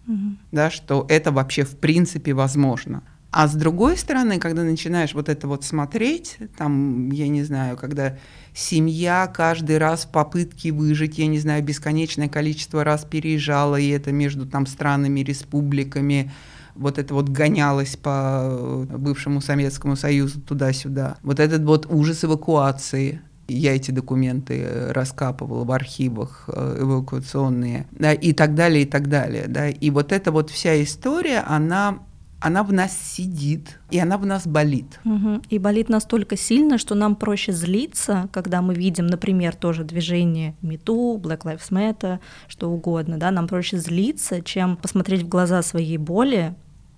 Угу. 0.08 0.36
Да, 0.50 0.70
что 0.72 1.06
это 1.08 1.30
вообще 1.30 1.62
в 1.62 1.76
принципе 1.76 2.32
возможно. 2.32 3.04
А 3.32 3.48
с 3.48 3.54
другой 3.54 3.96
стороны, 3.96 4.38
когда 4.38 4.62
начинаешь 4.62 5.14
вот 5.14 5.30
это 5.30 5.48
вот 5.48 5.64
смотреть, 5.64 6.36
там, 6.58 7.10
я 7.10 7.28
не 7.28 7.42
знаю, 7.42 7.78
когда 7.78 8.18
семья 8.54 9.26
каждый 9.26 9.78
раз 9.78 10.04
в 10.04 10.10
попытке 10.10 10.70
выжить, 10.70 11.16
я 11.16 11.26
не 11.26 11.38
знаю, 11.38 11.64
бесконечное 11.64 12.28
количество 12.28 12.84
раз 12.84 13.06
переезжала, 13.06 13.76
и 13.76 13.88
это 13.88 14.12
между 14.12 14.44
там 14.44 14.66
странами, 14.66 15.20
республиками, 15.20 16.30
вот 16.74 16.98
это 16.98 17.14
вот 17.14 17.30
гонялось 17.30 17.96
по 17.96 18.86
бывшему 18.98 19.40
Советскому 19.40 19.96
Союзу 19.96 20.38
туда-сюда. 20.42 21.16
Вот 21.22 21.40
этот 21.40 21.64
вот 21.64 21.86
ужас 21.90 22.24
эвакуации, 22.24 23.22
я 23.48 23.74
эти 23.74 23.92
документы 23.92 24.90
раскапывала 24.90 25.64
в 25.64 25.72
архивах 25.72 26.44
э, 26.48 26.78
эвакуационные, 26.80 27.86
да, 27.92 28.12
и 28.12 28.34
так 28.34 28.54
далее, 28.54 28.82
и 28.82 28.86
так 28.86 29.08
далее, 29.08 29.46
да, 29.48 29.70
и 29.70 29.88
вот 29.88 30.12
эта 30.12 30.30
вот 30.30 30.50
вся 30.50 30.82
история, 30.82 31.40
она 31.46 32.00
она 32.42 32.64
в 32.64 32.72
нас 32.72 32.96
сидит, 32.96 33.78
и 33.90 33.98
она 33.98 34.18
в 34.18 34.26
нас 34.26 34.46
болит. 34.46 35.00
Угу. 35.04 35.42
И 35.48 35.58
болит 35.58 35.88
настолько 35.88 36.36
сильно, 36.36 36.76
что 36.76 36.94
нам 36.96 37.14
проще 37.14 37.52
злиться, 37.52 38.28
когда 38.32 38.60
мы 38.62 38.74
видим, 38.74 39.06
например, 39.06 39.54
тоже 39.54 39.84
движение 39.84 40.56
МИТУ, 40.60 41.20
Black 41.22 41.42
Lives 41.42 41.70
Matter, 41.70 42.18
что 42.48 42.70
угодно, 42.70 43.16
да, 43.16 43.30
нам 43.30 43.46
проще 43.46 43.78
злиться, 43.78 44.42
чем 44.42 44.76
посмотреть 44.76 45.22
в 45.22 45.28
глаза 45.28 45.62
своей 45.62 45.98
боли, 45.98 46.54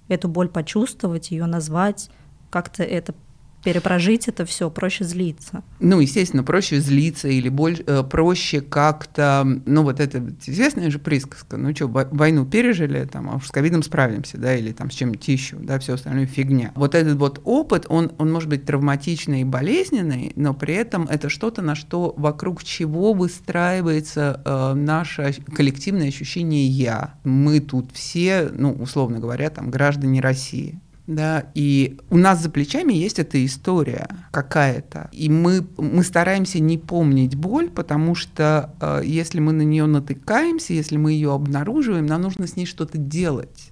эту 0.09 0.29
боль 0.29 0.49
почувствовать, 0.49 1.31
ее 1.31 1.45
назвать, 1.45 2.11
как-то 2.51 2.83
это 2.83 3.15
перепрожить 3.65 4.29
это 4.29 4.45
все, 4.45 4.71
проще 4.71 5.05
злиться. 5.05 5.65
Ну, 5.81 5.99
естественно, 6.01 6.45
проще 6.45 6.81
злиться 6.81 7.29
или 7.29 7.49
больше, 7.49 7.83
э, 7.87 8.03
проще 8.05 8.61
как-то, 8.61 9.45
ну, 9.65 9.83
вот 9.83 10.01
это 10.01 10.23
известная 10.45 10.91
же 10.91 10.99
присказка, 10.99 11.57
ну 11.57 11.75
что, 11.75 11.89
войну 11.89 12.45
пережили, 12.45 13.05
там, 13.11 13.31
а 13.31 13.37
уж 13.37 13.47
с 13.47 13.51
ковидом 13.51 13.83
справимся, 13.83 14.39
да, 14.39 14.55
или 14.55 14.73
там 14.73 14.91
с 14.91 14.95
чем-нибудь 14.95 15.27
еще, 15.27 15.57
да, 15.57 15.79
все 15.79 15.95
остальное 15.95 16.27
фигня. 16.27 16.73
Вот 16.75 16.95
этот 16.95 17.17
вот 17.17 17.41
опыт, 17.45 17.87
он, 17.89 18.13
он 18.19 18.31
может 18.31 18.51
быть 18.51 18.67
травматичный 18.67 19.41
и 19.41 19.45
болезненный, 19.45 20.33
но 20.37 20.53
при 20.53 20.75
этом 20.75 21.05
это 21.05 21.29
что-то, 21.29 21.63
на 21.63 21.75
что, 21.75 22.15
вокруг 22.17 22.63
чего 22.63 23.15
выстраивается 23.15 24.43
э, 24.45 24.75
наше 24.75 25.35
коллективное 25.55 26.09
ощущение 26.09 26.67
«я». 26.67 27.15
Мы 27.25 27.61
тут 27.61 27.93
все, 27.93 28.51
ну, 28.53 28.73
условно 28.73 29.21
говоря, 29.21 29.49
там, 29.49 29.71
граждане 29.71 30.21
России 30.21 30.81
да, 31.07 31.51
и 31.55 31.99
у 32.09 32.17
нас 32.17 32.43
за 32.43 32.51
плечами 32.51 32.95
есть 32.95 33.19
эта 33.19 33.45
история 33.45 34.09
какая-то, 34.31 35.11
и 35.13 35.29
мы, 35.29 35.67
мы 35.77 36.03
стараемся 36.03 36.61
не 36.61 36.79
помнить 36.79 37.37
боль, 37.37 37.69
потому 37.69 38.15
что 38.15 38.75
э, 38.81 39.03
если 39.05 39.41
мы 39.41 39.53
на 39.53 39.63
нее 39.63 39.87
натыкаемся, 39.87 40.73
если 40.73 40.97
мы 40.97 41.13
ее 41.13 41.33
обнаруживаем, 41.33 42.07
нам 42.07 42.23
нужно 42.23 42.47
с 42.47 42.57
ней 42.57 42.65
что-то 42.65 42.97
делать. 42.97 43.71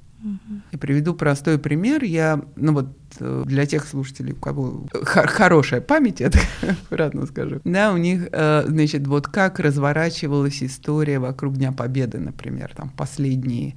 Я 0.71 0.79
приведу 0.79 1.15
простой 1.15 1.59
пример. 1.59 2.05
Я, 2.05 2.41
ну 2.55 2.75
вот 2.75 2.97
э, 3.19 3.43
для 3.45 3.67
тех 3.67 3.85
слушателей, 3.87 4.35
у 4.35 4.37
кого 4.37 4.87
хорошая 5.03 5.81
память, 5.81 6.21
я 6.21 6.31
так 6.31 6.43
аккуратно 6.62 7.27
скажу, 7.27 7.61
да, 7.65 7.93
у 7.93 7.97
них, 7.97 8.29
э, 8.31 8.65
значит, 8.67 9.07
вот 9.07 9.27
как 9.27 9.59
разворачивалась 9.59 10.62
история 10.62 11.19
вокруг 11.19 11.55
Дня 11.55 11.73
Победы, 11.73 12.19
например, 12.19 12.73
там 12.77 12.91
последние 12.91 13.75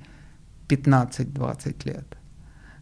15-20 0.68 1.76
лет 1.86 2.18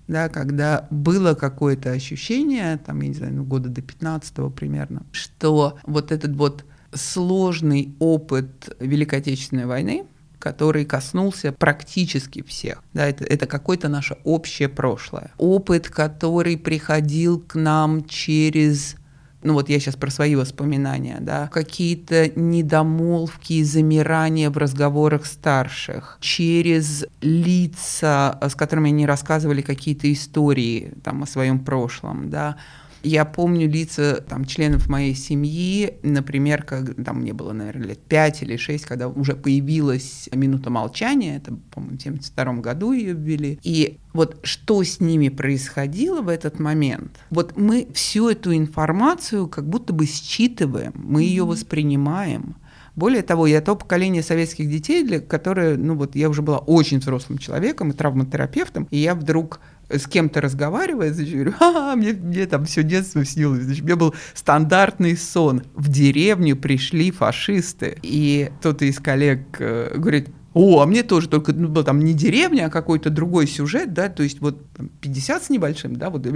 да, 0.07 0.29
когда 0.29 0.87
было 0.89 1.33
какое-то 1.33 1.91
ощущение, 1.91 2.77
там, 2.85 3.01
я 3.01 3.07
не 3.07 3.13
знаю, 3.13 3.33
ну, 3.33 3.43
года 3.43 3.69
до 3.69 3.81
15 3.81 4.53
примерно, 4.53 5.03
что 5.11 5.79
вот 5.85 6.11
этот 6.11 6.35
вот 6.35 6.65
сложный 6.93 7.95
опыт 7.99 8.75
Великой 8.79 9.19
Отечественной 9.19 9.65
войны, 9.65 10.05
который 10.39 10.83
коснулся 10.83 11.53
практически 11.53 12.43
всех. 12.43 12.83
Да, 12.93 13.07
это, 13.07 13.23
это 13.23 13.47
какое-то 13.47 13.87
наше 13.87 14.17
общее 14.25 14.67
прошлое. 14.67 15.31
Опыт, 15.37 15.89
который 15.89 16.57
приходил 16.57 17.39
к 17.39 17.55
нам 17.55 18.03
через 18.05 18.97
ну 19.43 19.53
вот 19.53 19.69
я 19.69 19.79
сейчас 19.79 19.95
про 19.95 20.09
свои 20.09 20.35
воспоминания, 20.35 21.17
да, 21.19 21.47
какие-то 21.47 22.29
недомолвки 22.39 23.53
и 23.53 23.63
замирания 23.63 24.49
в 24.49 24.57
разговорах 24.57 25.25
старших, 25.25 26.17
через 26.21 27.05
лица, 27.21 28.37
с 28.41 28.55
которыми 28.55 28.89
они 28.89 29.05
рассказывали 29.05 29.61
какие-то 29.61 30.11
истории 30.11 30.93
там 31.03 31.23
о 31.23 31.25
своем 31.25 31.59
прошлом, 31.59 32.29
да, 32.29 32.57
я 33.03 33.25
помню 33.25 33.69
лица 33.69 34.23
там, 34.27 34.45
членов 34.45 34.89
моей 34.89 35.13
семьи, 35.13 35.97
например, 36.03 36.63
как 36.63 36.95
там 37.03 37.19
мне 37.19 37.33
было, 37.33 37.51
наверное, 37.51 37.89
лет 37.89 37.99
5 37.99 38.43
или 38.43 38.57
6, 38.57 38.85
когда 38.85 39.09
уже 39.09 39.35
появилась 39.35 40.29
минута 40.31 40.69
молчания, 40.69 41.37
это, 41.37 41.53
по-моему, 41.71 41.97
в 41.97 42.01
72 42.01 42.53
году 42.55 42.93
ее 42.93 43.13
ввели. 43.13 43.59
И 43.61 43.97
вот 44.13 44.39
что 44.43 44.83
с 44.83 44.99
ними 44.99 45.29
происходило 45.29 46.21
в 46.21 46.29
этот 46.29 46.59
момент, 46.59 47.19
вот 47.29 47.57
мы 47.57 47.87
всю 47.93 48.29
эту 48.29 48.55
информацию 48.55 49.47
как 49.47 49.67
будто 49.67 49.93
бы 49.93 50.05
считываем, 50.05 50.93
мы 50.95 51.23
ее 51.23 51.45
воспринимаем. 51.45 52.55
Более 52.95 53.23
того, 53.23 53.47
я 53.47 53.59
то 53.61 53.75
поколение 53.75 54.21
советских 54.21 54.69
детей, 54.69 55.03
для 55.03 55.19
которых, 55.19 55.79
ну 55.79 55.95
вот 55.95 56.15
я 56.15 56.29
уже 56.29 56.43
была 56.43 56.59
очень 56.59 56.99
взрослым 56.99 57.39
человеком 57.39 57.89
и 57.89 57.93
травматерапевтом, 57.93 58.87
и 58.91 58.97
я 58.97 59.15
вдруг 59.15 59.59
с 59.97 60.07
кем-то 60.07 60.41
разговаривает, 60.41 61.15
значит, 61.15 61.33
говорю, 61.33 61.53
а, 61.59 61.95
мне, 61.95 62.13
мне 62.13 62.45
там 62.45 62.65
все 62.65 62.83
детство 62.83 63.23
снилось. 63.25 63.63
Значит, 63.63 63.83
меня 63.83 63.95
был 63.95 64.15
стандартный 64.33 65.17
сон. 65.17 65.63
В 65.75 65.89
деревню 65.89 66.55
пришли 66.55 67.11
фашисты. 67.11 67.97
И 68.01 68.51
кто-то 68.59 68.85
из 68.85 68.99
коллег 68.99 69.41
э, 69.59 69.93
говорит, 69.95 70.29
о, 70.53 70.81
а 70.81 70.85
мне 70.85 71.01
тоже, 71.03 71.29
только 71.29 71.51
ну, 71.51 71.67
был 71.67 71.83
там 71.83 71.99
не 71.99 72.13
деревня, 72.13 72.67
а 72.67 72.69
какой-то 72.69 73.09
другой 73.09 73.47
сюжет, 73.47 73.93
да, 73.93 74.09
то 74.09 74.21
есть 74.21 74.39
вот 74.39 74.63
50 75.01 75.43
с 75.43 75.49
небольшим, 75.49 75.95
да, 75.95 76.09
вот 76.11 76.27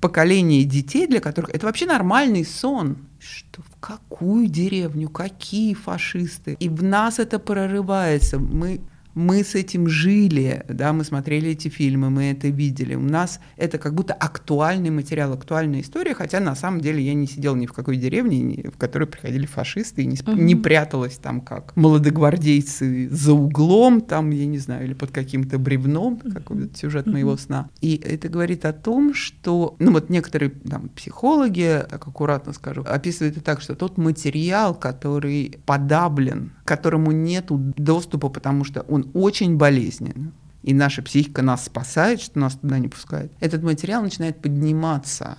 поколение 0.00 0.64
детей, 0.64 1.06
для 1.06 1.20
которых 1.20 1.50
это 1.50 1.66
вообще 1.66 1.86
нормальный 1.86 2.44
сон. 2.44 2.96
Что, 3.18 3.62
в 3.62 3.80
какую 3.80 4.46
деревню, 4.46 5.10
какие 5.10 5.74
фашисты? 5.74 6.56
И 6.60 6.68
в 6.68 6.82
нас 6.82 7.18
это 7.18 7.38
прорывается. 7.38 8.38
Мы 8.38 8.80
мы 9.14 9.42
с 9.42 9.54
этим 9.54 9.88
жили, 9.88 10.64
да, 10.68 10.92
мы 10.92 11.04
смотрели 11.04 11.50
эти 11.50 11.68
фильмы, 11.68 12.10
мы 12.10 12.30
это 12.30 12.48
видели. 12.48 12.94
У 12.94 13.00
нас 13.00 13.40
это 13.56 13.78
как 13.78 13.94
будто 13.94 14.14
актуальный 14.14 14.90
материал, 14.90 15.32
актуальная 15.32 15.80
история, 15.80 16.14
хотя 16.14 16.40
на 16.40 16.54
самом 16.54 16.80
деле 16.80 17.02
я 17.02 17.14
не 17.14 17.26
сидела 17.26 17.56
ни 17.56 17.66
в 17.66 17.72
какой 17.72 17.96
деревне, 17.96 18.70
в 18.72 18.78
которой 18.78 19.06
приходили 19.06 19.46
фашисты, 19.46 20.02
и 20.02 20.06
не, 20.06 20.18
угу. 20.20 20.32
не 20.32 20.54
пряталась 20.54 21.16
там 21.16 21.40
как 21.40 21.74
молодогвардейцы 21.76 23.08
за 23.10 23.32
углом, 23.32 24.00
там, 24.00 24.30
я 24.30 24.46
не 24.46 24.58
знаю, 24.58 24.84
или 24.84 24.94
под 24.94 25.10
каким-то 25.10 25.58
бревном, 25.58 26.18
какой-то 26.18 26.76
сюжет 26.78 27.06
угу. 27.06 27.14
моего 27.14 27.36
сна. 27.36 27.70
И 27.80 27.96
это 27.96 28.28
говорит 28.28 28.64
о 28.64 28.72
том, 28.72 29.14
что, 29.14 29.76
ну 29.78 29.92
вот 29.92 30.10
некоторые 30.10 30.50
там 30.50 30.88
психологи, 30.90 31.84
так 31.88 32.06
аккуратно 32.06 32.52
скажу, 32.52 32.84
описывают 32.86 33.36
это 33.36 33.44
так, 33.44 33.60
что 33.60 33.74
тот 33.74 33.98
материал, 33.98 34.74
который 34.74 35.58
подавлен, 35.66 36.52
к 36.64 36.68
которому 36.68 37.12
нету 37.12 37.58
доступа, 37.76 38.28
потому 38.28 38.64
что 38.64 38.82
он 38.82 38.97
очень 39.14 39.56
болезненен, 39.56 40.32
и 40.62 40.74
наша 40.74 41.02
психика 41.02 41.42
нас 41.42 41.64
спасает, 41.64 42.20
что 42.20 42.38
нас 42.38 42.56
туда 42.56 42.78
не 42.78 42.88
пускает, 42.88 43.32
этот 43.40 43.62
материал 43.62 44.02
начинает 44.02 44.40
подниматься 44.40 45.38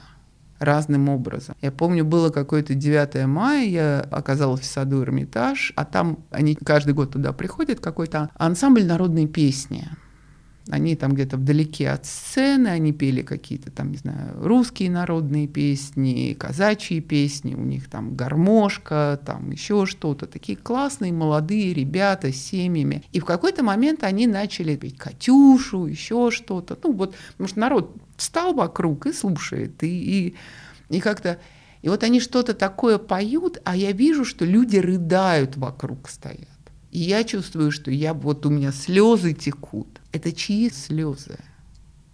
разным 0.60 1.10
образом. 1.10 1.56
Я 1.62 1.72
помню, 1.72 2.04
было 2.04 2.30
какое-то 2.30 2.74
9 2.74 3.26
мая, 3.28 3.66
я 3.66 4.00
оказалась 4.12 4.62
в 4.62 4.66
саду 4.66 5.02
Эрмитаж, 5.02 5.74
а 5.76 5.86
там 5.86 6.20
они 6.32 6.56
каждый 6.56 6.94
год 6.94 7.14
туда 7.14 7.34
приходят, 7.34 7.80
какой-то 7.80 8.30
ансамбль 8.36 8.86
народной 8.86 9.28
песни. 9.28 9.88
Они 10.70 10.96
там 10.96 11.14
где-то 11.14 11.38
вдалеке 11.38 11.90
от 11.90 12.06
сцены, 12.06 12.68
они 12.68 12.94
пели 12.94 13.24
какие-то 13.24 13.72
там, 13.72 13.90
не 13.90 13.98
знаю, 13.98 14.36
русские 14.40 14.92
народные 14.92 15.48
песни, 15.48 16.36
казачьи 16.40 17.00
песни, 17.00 17.56
у 17.56 17.64
них 17.64 17.90
там 17.90 18.16
гармошка, 18.16 19.20
там 19.26 19.50
еще 19.50 19.88
что-то. 19.88 20.28
Такие 20.28 20.56
классные 20.56 21.12
молодые 21.12 21.74
ребята 21.74 22.32
с 22.32 22.36
семьями. 22.36 23.04
И 23.12 23.20
в 23.20 23.26
какой-то 23.26 23.64
момент 23.64 24.04
они 24.04 24.28
начали 24.28 24.76
петь 24.76 24.98
«Катюшу», 24.98 25.88
еще 25.88 26.30
что-то. 26.30 26.78
Ну 26.84 26.94
вот, 26.94 27.16
что 27.44 27.60
народ 27.60 27.96
встал 28.16 28.54
вокруг 28.54 29.08
и 29.08 29.14
слушает. 29.14 29.84
И, 29.84 29.88
и, 30.28 30.36
и 30.96 31.00
как-то... 31.00 31.40
И 31.82 31.90
вот 31.90 32.04
они 32.04 32.20
что-то 32.20 32.54
такое 32.54 32.98
поют, 32.98 33.60
а 33.64 33.76
я 33.76 33.92
вижу, 33.92 34.26
что 34.26 34.46
люди 34.46 34.78
рыдают 34.78 35.58
вокруг 35.58 36.10
стоят. 36.10 36.48
И 36.92 37.00
я 37.00 37.24
чувствую, 37.24 37.72
что 37.72 37.90
я 37.90 38.14
вот 38.14 38.46
у 38.46 38.50
меня 38.50 38.72
слезы 38.72 39.34
текут. 39.34 39.99
Это 40.12 40.32
чьи 40.32 40.70
слезы? 40.70 41.38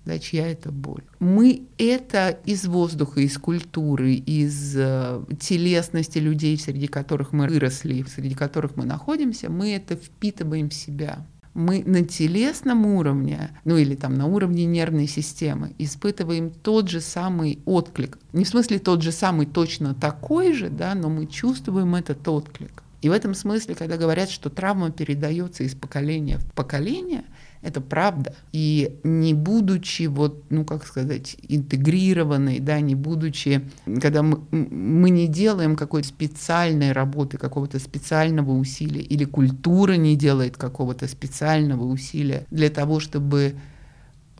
Да, 0.06 0.20
чья 0.20 0.48
это 0.48 0.72
боль? 0.72 1.02
Мы 1.20 1.64
это 1.80 2.38
из 2.46 2.66
воздуха, 2.68 3.22
из 3.22 3.40
культуры, 3.40 4.14
из 4.14 4.76
э, 4.78 5.24
телесности 5.40 6.20
людей, 6.20 6.60
среди 6.60 6.86
которых 6.86 7.34
мы 7.34 7.48
выросли, 7.48 8.04
среди 8.04 8.36
которых 8.36 8.76
мы 8.76 8.86
находимся, 8.86 9.50
мы 9.50 9.72
это 9.72 9.96
впитываем 9.96 10.70
в 10.70 10.74
себя. 10.76 11.26
мы 11.56 11.84
на 11.86 12.04
телесном 12.04 12.86
уровне, 12.86 13.50
ну 13.64 13.78
или 13.78 13.96
там 13.96 14.14
на 14.14 14.28
уровне 14.28 14.66
нервной 14.66 15.08
системы, 15.08 15.74
испытываем 15.80 16.52
тот 16.52 16.90
же 16.90 17.00
самый 17.00 17.60
отклик. 17.66 18.20
Не 18.34 18.44
в 18.44 18.50
смысле 18.50 18.78
тот 18.78 19.02
же 19.02 19.14
самый, 19.14 19.46
точно 19.48 19.96
такой 19.96 20.54
же, 20.54 20.70
да, 20.70 20.94
но 20.94 21.10
мы 21.10 21.26
чувствуем 21.26 21.96
этот 21.96 22.28
отклик. 22.28 22.84
И 23.02 23.10
в 23.10 23.12
этом 23.14 23.34
смысле, 23.34 23.74
когда 23.74 23.98
говорят, 23.98 24.30
что 24.30 24.50
травма 24.50 24.92
передается 24.92 25.64
из 25.64 25.76
поколения 25.76 26.40
в 26.40 26.52
поколение, 26.54 27.24
это 27.66 27.82
правда. 27.82 28.36
И 28.52 29.00
не 29.04 29.34
будучи 29.34 30.04
вот, 30.04 30.46
ну 30.50 30.64
как 30.64 30.86
сказать, 30.86 31.36
интегрированной, 31.48 32.60
да, 32.60 32.80
не 32.80 32.96
будучи, 32.96 33.62
когда 34.02 34.22
мы, 34.22 34.42
мы 34.52 35.10
не 35.10 35.28
делаем 35.28 35.76
какой-то 35.76 36.08
специальной 36.08 36.92
работы, 36.92 37.38
какого-то 37.38 37.80
специального 37.80 38.52
усилия, 38.52 39.02
или 39.02 39.26
культура 39.26 39.94
не 39.94 40.16
делает 40.16 40.58
какого-то 40.58 41.08
специального 41.08 41.86
усилия 41.86 42.46
для 42.52 42.70
того, 42.70 43.00
чтобы 43.00 43.56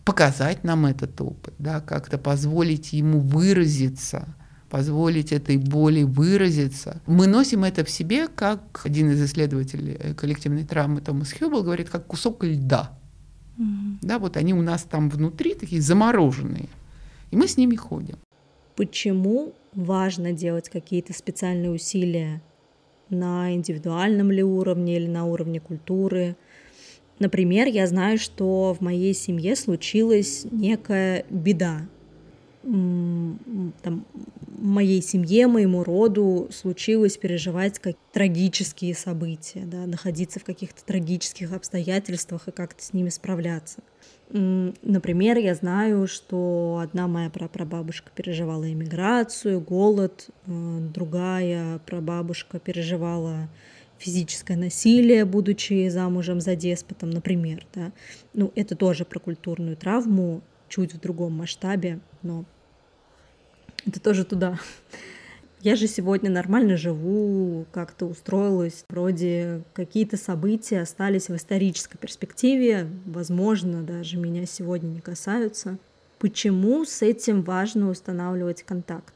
показать 0.04 0.64
нам 0.64 0.86
этот 0.86 1.20
опыт, 1.20 1.56
да, 1.58 1.82
как-то 1.82 2.20
позволить 2.20 2.94
ему 2.94 3.20
выразиться, 3.20 4.36
позволить 4.70 5.32
этой 5.32 5.58
боли 5.58 6.04
выразиться. 6.04 7.02
Мы 7.08 7.26
носим 7.26 7.64
это 7.64 7.84
в 7.84 7.90
себе, 7.90 8.28
как 8.28 8.82
один 8.84 9.10
из 9.10 9.24
исследователей 9.24 10.14
коллективной 10.14 10.64
травмы 10.64 11.02
Томас 11.02 11.34
Хьюбл 11.34 11.64
говорит, 11.64 11.90
как 11.90 12.06
кусок 12.06 12.44
льда. 12.44 12.92
Угу. 13.58 13.98
Да, 14.02 14.20
вот 14.20 14.38
они 14.38 14.54
у 14.54 14.62
нас 14.62 14.84
там 14.84 15.10
внутри 15.10 15.56
такие 15.56 15.82
замороженные, 15.82 16.70
и 17.32 17.38
мы 17.38 17.48
с 17.48 17.58
ними 17.58 17.76
ходим. 17.76 18.18
Почему 18.76 19.54
важно 19.74 20.34
делать 20.34 20.70
какие-то 20.70 21.14
специальные 21.14 21.72
усилия 21.72 22.42
на 23.10 23.54
индивидуальном 23.54 24.32
ли 24.32 24.44
уровне 24.44 24.98
или 24.98 25.08
на 25.08 25.26
уровне 25.26 25.60
культуры? 25.60 26.36
Например, 27.20 27.68
я 27.68 27.88
знаю, 27.88 28.18
что 28.18 28.74
в 28.74 28.82
моей 28.82 29.14
семье 29.14 29.56
случилась 29.56 30.46
некая 30.52 31.26
беда. 31.30 31.82
Там, 32.64 34.06
моей 34.58 35.02
семье, 35.02 35.48
моему 35.48 35.84
роду 35.84 36.50
случилось 36.52 37.18
переживать 37.18 37.80
как 37.80 37.96
трагические 38.12 38.96
события, 38.96 39.64
да, 39.66 39.86
находиться 39.86 40.40
в 40.40 40.44
каких-то 40.44 40.84
трагических 40.84 41.52
обстоятельствах 41.52 42.48
и 42.48 42.52
как-то 42.52 42.84
с 42.84 42.94
ними 42.94 43.10
справляться. 43.10 43.82
Например, 44.32 45.38
я 45.38 45.54
знаю, 45.54 46.08
что 46.08 46.80
одна 46.82 47.08
моя 47.08 47.30
прапрабабушка 47.30 48.12
переживала 48.16 48.72
иммиграцию, 48.72 49.62
голод, 49.62 50.30
э, 50.48 50.80
другая 50.94 51.80
прабабушка 51.86 52.60
переживала 52.60 53.48
физическое 53.98 54.58
насилие, 54.58 55.26
будучи 55.26 55.88
замужем 55.90 56.42
за 56.42 56.56
деспотом, 56.56 57.12
например. 57.12 57.66
Да. 57.74 57.92
Ну, 58.34 58.52
это 58.56 58.76
тоже 58.76 59.06
про 59.06 59.20
культурную 59.20 59.78
травму, 59.78 60.42
чуть 60.70 60.94
в 60.94 61.00
другом 61.00 61.34
масштабе, 61.34 62.00
но 62.24 62.46
это 63.86 64.00
тоже 64.00 64.26
туда. 64.26 64.60
Я 65.62 65.76
же 65.76 65.88
сегодня 65.88 66.30
нормально 66.30 66.78
живу, 66.78 67.66
как-то 67.72 68.06
устроилась. 68.06 68.86
Вроде 68.88 69.64
какие-то 69.74 70.16
события 70.16 70.82
остались 70.82 71.28
в 71.28 71.36
исторической 71.36 71.98
перспективе, 71.98 72.88
возможно, 73.06 73.82
даже 73.82 74.18
меня 74.18 74.46
сегодня 74.46 74.90
не 74.90 75.02
касаются. 75.02 75.80
Почему 76.20 76.86
с 76.86 77.02
этим 77.02 77.42
важно 77.42 77.90
устанавливать 77.90 78.64
контакт? 78.64 79.14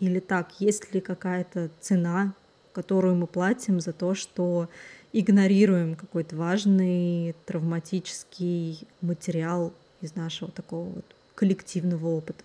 Или 0.00 0.18
так, 0.18 0.50
есть 0.58 0.92
ли 0.92 1.00
какая-то 1.00 1.70
цена, 1.80 2.34
которую 2.72 3.14
мы 3.14 3.26
платим 3.26 3.80
за 3.80 3.92
то, 3.92 4.14
что 4.14 4.68
игнорируем 5.12 5.94
какой-то 5.94 6.34
важный 6.36 7.34
травматический 7.46 8.86
материал 9.00 9.72
из 10.00 10.16
нашего 10.16 10.50
такого 10.50 10.88
вот 10.88 11.04
коллективного 11.34 12.08
опыта? 12.08 12.44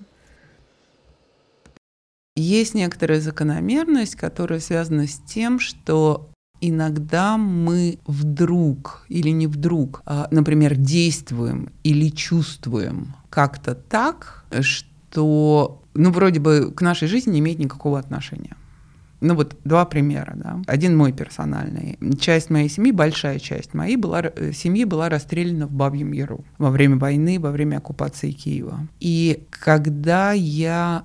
Есть 2.36 2.74
некоторая 2.76 3.20
закономерность, 3.20 4.16
которая 4.16 4.60
связана 4.60 5.08
с 5.08 5.20
тем, 5.20 5.60
что 5.60 6.30
иногда 6.62 7.38
мы 7.38 8.00
вдруг 8.06 9.06
или 9.10 9.30
не 9.30 9.48
вдруг, 9.48 10.02
а, 10.06 10.28
например, 10.32 10.76
действуем 10.76 11.72
или 11.84 12.10
чувствуем 12.10 13.16
как-то 13.30 13.76
так, 13.76 14.46
что, 14.62 15.82
ну, 15.94 16.12
вроде 16.12 16.40
бы 16.40 16.72
к 16.72 16.82
нашей 16.82 17.08
жизни 17.08 17.32
не 17.32 17.40
имеет 17.40 17.60
никакого 17.60 18.00
отношения. 18.00 18.56
Ну 19.22 19.36
вот 19.36 19.56
два 19.64 19.86
примера, 19.86 20.34
да. 20.36 20.60
Один 20.66 20.98
мой 20.98 21.14
персональный. 21.14 22.00
Часть 22.20 22.50
моей 22.50 22.70
семьи, 22.70 22.92
большая 22.92 23.38
часть 23.38 23.76
моей 23.76 23.96
была, 23.96 24.22
э, 24.24 24.52
семьи 24.52 24.84
была 24.84 25.10
расстреляна 25.10 25.68
в 25.68 25.72
Бабьем 25.72 26.12
Яру 26.12 26.44
во 26.58 26.72
время 26.72 26.98
войны, 26.98 27.40
во 27.40 27.52
время 27.52 27.78
оккупации 27.78 28.32
Киева. 28.32 28.88
И 29.00 29.46
когда 29.52 30.32
я 30.32 31.04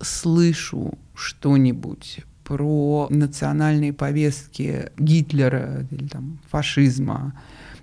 слышу 0.00 0.98
что-нибудь 1.14 2.20
про 2.44 3.08
национальные 3.10 3.92
повестки 3.92 4.90
Гитлера 4.98 5.86
или 5.90 6.06
там 6.06 6.38
фашизма, 6.48 7.34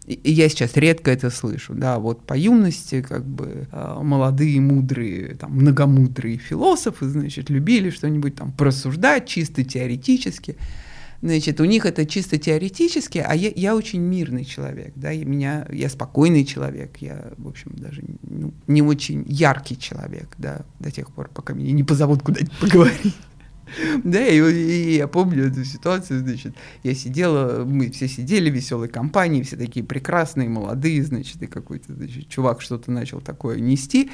и 0.05 0.31
я 0.31 0.49
сейчас 0.49 0.75
редко 0.75 1.11
это 1.11 1.29
слышу, 1.29 1.73
да, 1.73 1.97
вот 1.97 2.25
по 2.25 2.37
юности 2.37 3.01
как 3.01 3.25
бы 3.25 3.67
а, 3.71 4.01
молодые, 4.03 4.59
мудрые, 4.59 5.35
там, 5.35 5.53
многомудрые 5.53 6.37
философы, 6.37 7.07
значит, 7.07 7.49
любили 7.49 7.89
что-нибудь 7.89 8.35
там 8.35 8.51
просуждать 8.51 9.27
чисто 9.27 9.63
теоретически, 9.63 10.57
Значит, 11.23 11.61
у 11.61 11.63
них 11.63 11.85
это 11.85 12.05
чисто 12.05 12.37
теоретически, 12.37 13.23
а 13.25 13.33
я, 13.33 13.49
я 13.55 13.77
очень 13.77 14.01
мирный 14.01 14.43
человек, 14.43 14.91
да, 14.97 15.09
я, 15.09 15.23
меня, 15.23 15.65
я 15.71 15.87
спокойный 15.87 16.43
человек, 16.43 16.97
я, 16.97 17.31
в 17.37 17.47
общем, 17.47 17.71
даже 17.77 18.03
ну, 18.23 18.53
не 18.67 18.81
очень 18.81 19.23
яркий 19.25 19.79
человек, 19.79 20.27
да, 20.37 20.65
до 20.81 20.91
тех 20.91 21.09
пор, 21.13 21.29
пока 21.33 21.53
меня 21.53 21.71
не 21.71 21.85
позовут 21.85 22.23
куда-нибудь 22.23 22.59
поговорить. 22.59 23.15
Да, 24.03 24.23
и, 24.23 24.37
и 24.37 24.97
я 24.97 25.07
помню 25.07 25.47
эту 25.47 25.63
ситуацию, 25.63 26.19
значит, 26.19 26.53
я 26.83 26.93
сидела, 26.93 27.63
мы 27.65 27.89
все 27.89 28.07
сидели 28.07 28.51
в 28.51 28.53
веселой 28.53 28.87
компании, 28.87 29.41
все 29.41 29.55
такие 29.55 29.83
прекрасные, 29.83 30.47
молодые, 30.47 31.01
значит, 31.03 31.41
и 31.41 31.47
какой-то 31.47 31.93
значит, 31.93 32.27
чувак 32.27 32.61
что-то 32.61 32.91
начал 32.91 33.19
такое 33.19 33.59
нести, 33.59 34.11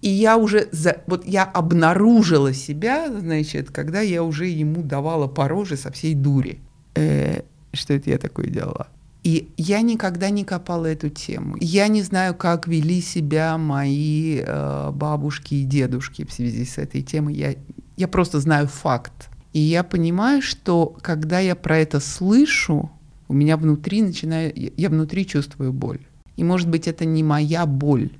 и 0.00 0.08
я 0.08 0.36
уже, 0.36 0.68
за, 0.70 0.98
вот 1.06 1.26
я 1.26 1.44
обнаружила 1.44 2.52
себя, 2.52 3.10
значит, 3.10 3.70
когда 3.70 4.00
я 4.00 4.22
уже 4.22 4.46
ему 4.46 4.82
давала 4.82 5.26
по 5.26 5.48
роже 5.48 5.76
со 5.76 5.90
всей 5.90 6.14
дури. 6.14 6.60
Э, 6.94 7.42
что 7.72 7.94
это 7.94 8.10
я 8.10 8.18
такое 8.18 8.46
делала? 8.46 8.88
И 9.24 9.50
я 9.56 9.80
никогда 9.80 10.30
не 10.30 10.44
копала 10.44 10.86
эту 10.86 11.10
тему. 11.10 11.56
Я 11.60 11.88
не 11.88 12.02
знаю, 12.02 12.34
как 12.34 12.68
вели 12.68 13.00
себя 13.00 13.58
мои 13.58 14.40
э, 14.40 14.90
бабушки 14.92 15.54
и 15.54 15.64
дедушки 15.64 16.24
в 16.24 16.32
связи 16.32 16.64
с 16.64 16.78
этой 16.78 17.02
темой. 17.02 17.34
Я, 17.34 17.54
я 17.96 18.08
просто 18.08 18.38
знаю 18.38 18.68
факт. 18.68 19.28
И 19.52 19.58
я 19.58 19.82
понимаю, 19.82 20.40
что 20.40 20.96
когда 21.02 21.40
я 21.40 21.56
про 21.56 21.78
это 21.78 21.98
слышу, 21.98 22.90
у 23.26 23.34
меня 23.34 23.56
внутри 23.56 24.02
начинаю, 24.02 24.52
я 24.54 24.88
внутри 24.88 25.26
чувствую 25.26 25.72
боль. 25.72 26.00
И 26.36 26.44
может 26.44 26.68
быть 26.68 26.86
это 26.86 27.04
не 27.04 27.24
моя 27.24 27.66
боль, 27.66 28.10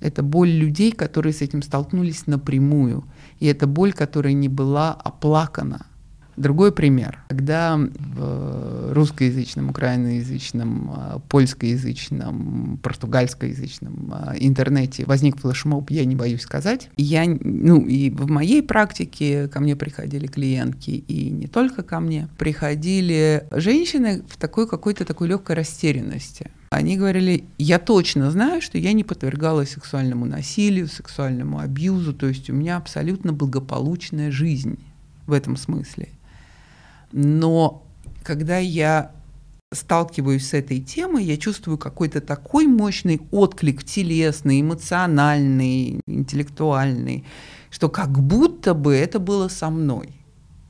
это 0.00 0.22
боль 0.22 0.50
людей, 0.50 0.92
которые 0.92 1.32
с 1.32 1.42
этим 1.42 1.62
столкнулись 1.62 2.26
напрямую. 2.26 3.04
И 3.40 3.46
это 3.46 3.66
боль, 3.66 3.92
которая 3.92 4.32
не 4.32 4.48
была 4.48 4.92
оплакана. 4.92 5.86
Другой 6.38 6.70
пример. 6.70 7.18
Когда 7.28 7.76
в 7.76 8.92
русскоязычном, 8.92 9.70
украиноязычном, 9.70 10.90
а, 10.94 11.18
польскоязычном, 11.28 12.78
португальскоязычном 12.80 14.10
а, 14.12 14.34
интернете 14.38 15.04
возник 15.04 15.38
флешмоб, 15.40 15.90
я 15.90 16.04
не 16.04 16.14
боюсь 16.14 16.42
сказать. 16.42 16.90
Я, 16.96 17.24
ну, 17.26 17.84
и 17.84 18.10
в 18.10 18.30
моей 18.30 18.62
практике 18.62 19.48
ко 19.48 19.58
мне 19.58 19.74
приходили 19.74 20.28
клиентки, 20.28 20.90
и 20.90 21.28
не 21.30 21.48
только 21.48 21.82
ко 21.82 21.98
мне, 21.98 22.28
приходили 22.38 23.44
женщины 23.50 24.22
в 24.28 24.36
такой 24.36 24.68
какой-то 24.68 25.04
такой 25.04 25.26
легкой 25.26 25.56
растерянности. 25.56 26.52
Они 26.70 26.96
говорили, 26.98 27.44
я 27.56 27.78
точно 27.78 28.30
знаю, 28.30 28.60
что 28.60 28.76
я 28.76 28.92
не 28.92 29.04
подвергалась 29.04 29.70
сексуальному 29.70 30.26
насилию, 30.26 30.88
сексуальному 30.88 31.60
абьюзу, 31.60 32.12
то 32.12 32.26
есть 32.26 32.50
у 32.50 32.52
меня 32.52 32.76
абсолютно 32.76 33.32
благополучная 33.32 34.30
жизнь 34.30 34.78
в 35.26 35.32
этом 35.32 35.56
смысле. 35.56 36.10
Но 37.12 37.86
когда 38.22 38.58
я 38.58 39.12
сталкиваюсь 39.72 40.48
с 40.48 40.54
этой 40.54 40.80
темой, 40.80 41.24
я 41.24 41.36
чувствую 41.36 41.78
какой-то 41.78 42.20
такой 42.20 42.66
мощный 42.66 43.20
отклик 43.30 43.84
телесный, 43.84 44.60
эмоциональный, 44.60 46.00
интеллектуальный, 46.06 47.24
что 47.70 47.88
как 47.88 48.10
будто 48.10 48.74
бы 48.74 48.94
это 48.94 49.18
было 49.18 49.48
со 49.48 49.70
мной 49.70 50.17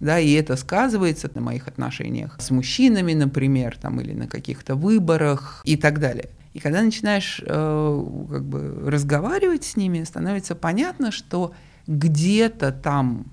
да, 0.00 0.18
и 0.18 0.32
это 0.32 0.56
сказывается 0.56 1.30
на 1.34 1.40
моих 1.40 1.68
отношениях 1.68 2.36
с 2.40 2.50
мужчинами, 2.50 3.14
например, 3.14 3.76
там, 3.80 4.00
или 4.00 4.12
на 4.12 4.28
каких-то 4.28 4.76
выборах 4.76 5.62
и 5.64 5.76
так 5.76 5.98
далее. 5.98 6.30
И 6.54 6.60
когда 6.60 6.82
начинаешь 6.82 7.42
э, 7.44 8.04
как 8.30 8.44
бы 8.44 8.90
разговаривать 8.90 9.64
с 9.64 9.76
ними, 9.76 10.04
становится 10.04 10.54
понятно, 10.54 11.10
что 11.10 11.52
где-то 11.86 12.72
там 12.72 13.26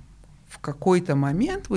в 0.48 0.60
какой-то 0.60 1.16
момент 1.16 1.68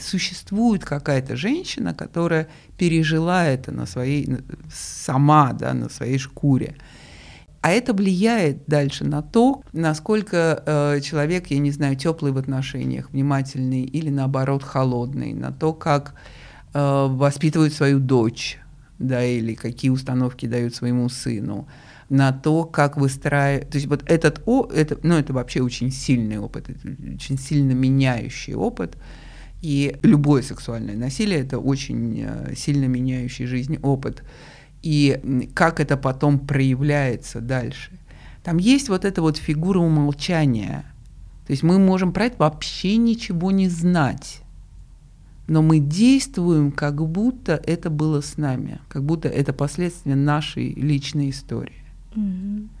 существует 0.00 0.84
какая-то 0.84 1.36
женщина, 1.36 1.94
которая 1.94 2.48
пережила 2.76 3.46
это 3.46 3.72
на 3.72 3.86
своей, 3.86 4.28
сама, 4.72 5.52
да, 5.52 5.74
на 5.74 5.88
своей 5.88 6.18
шкуре. 6.18 6.76
А 7.66 7.70
это 7.72 7.92
влияет 7.92 8.64
дальше 8.68 9.04
на 9.04 9.22
то, 9.22 9.60
насколько 9.72 10.62
э, 10.64 11.00
человек, 11.00 11.48
я 11.48 11.58
не 11.58 11.72
знаю, 11.72 11.96
теплый 11.96 12.30
в 12.30 12.38
отношениях, 12.38 13.10
внимательный 13.10 13.82
или 13.82 14.08
наоборот 14.08 14.62
холодный, 14.62 15.32
на 15.32 15.50
то, 15.50 15.72
как 15.72 16.14
э, 16.74 17.06
воспитывает 17.10 17.72
свою 17.72 17.98
дочь, 17.98 18.60
да, 19.00 19.24
или 19.24 19.54
какие 19.54 19.90
установки 19.90 20.46
дают 20.46 20.76
своему 20.76 21.08
сыну, 21.08 21.66
на 22.08 22.30
то, 22.30 22.62
как 22.62 22.96
выстраивать. 22.96 23.70
То 23.70 23.78
есть 23.78 23.88
вот 23.88 24.04
этот, 24.08 24.42
о, 24.46 24.70
это, 24.72 24.96
ну, 25.02 25.16
это 25.16 25.32
вообще 25.32 25.60
очень 25.60 25.90
сильный 25.90 26.38
опыт, 26.38 26.68
очень 27.16 27.36
сильно 27.36 27.72
меняющий 27.72 28.54
опыт. 28.54 28.96
И 29.60 29.96
любое 30.02 30.42
сексуальное 30.42 30.94
насилие– 30.94 31.40
это 31.40 31.58
очень 31.58 32.26
э, 32.28 32.54
сильно 32.54 32.84
меняющий 32.84 33.46
жизнь 33.46 33.78
опыт. 33.82 34.22
И 34.86 35.48
как 35.54 35.80
это 35.80 35.96
потом 35.96 36.38
проявляется 36.38 37.40
дальше. 37.40 37.90
Там 38.44 38.58
есть 38.58 38.88
вот 38.88 39.04
эта 39.04 39.20
вот 39.20 39.36
фигура 39.36 39.80
умолчания. 39.80 40.84
То 41.46 41.52
есть 41.52 41.64
мы 41.64 41.78
можем 41.78 42.12
про 42.12 42.26
это 42.26 42.36
вообще 42.38 42.96
ничего 42.96 43.50
не 43.50 43.68
знать 43.68 44.42
но 45.48 45.62
мы 45.62 45.78
действуем, 45.78 46.72
как 46.72 47.00
будто 47.06 47.60
это 47.64 47.88
было 47.90 48.20
с 48.20 48.36
нами, 48.36 48.80
как 48.88 49.04
будто 49.04 49.28
это 49.28 49.52
последствия 49.52 50.16
нашей 50.16 50.74
личной 50.74 51.30
истории. 51.30 51.84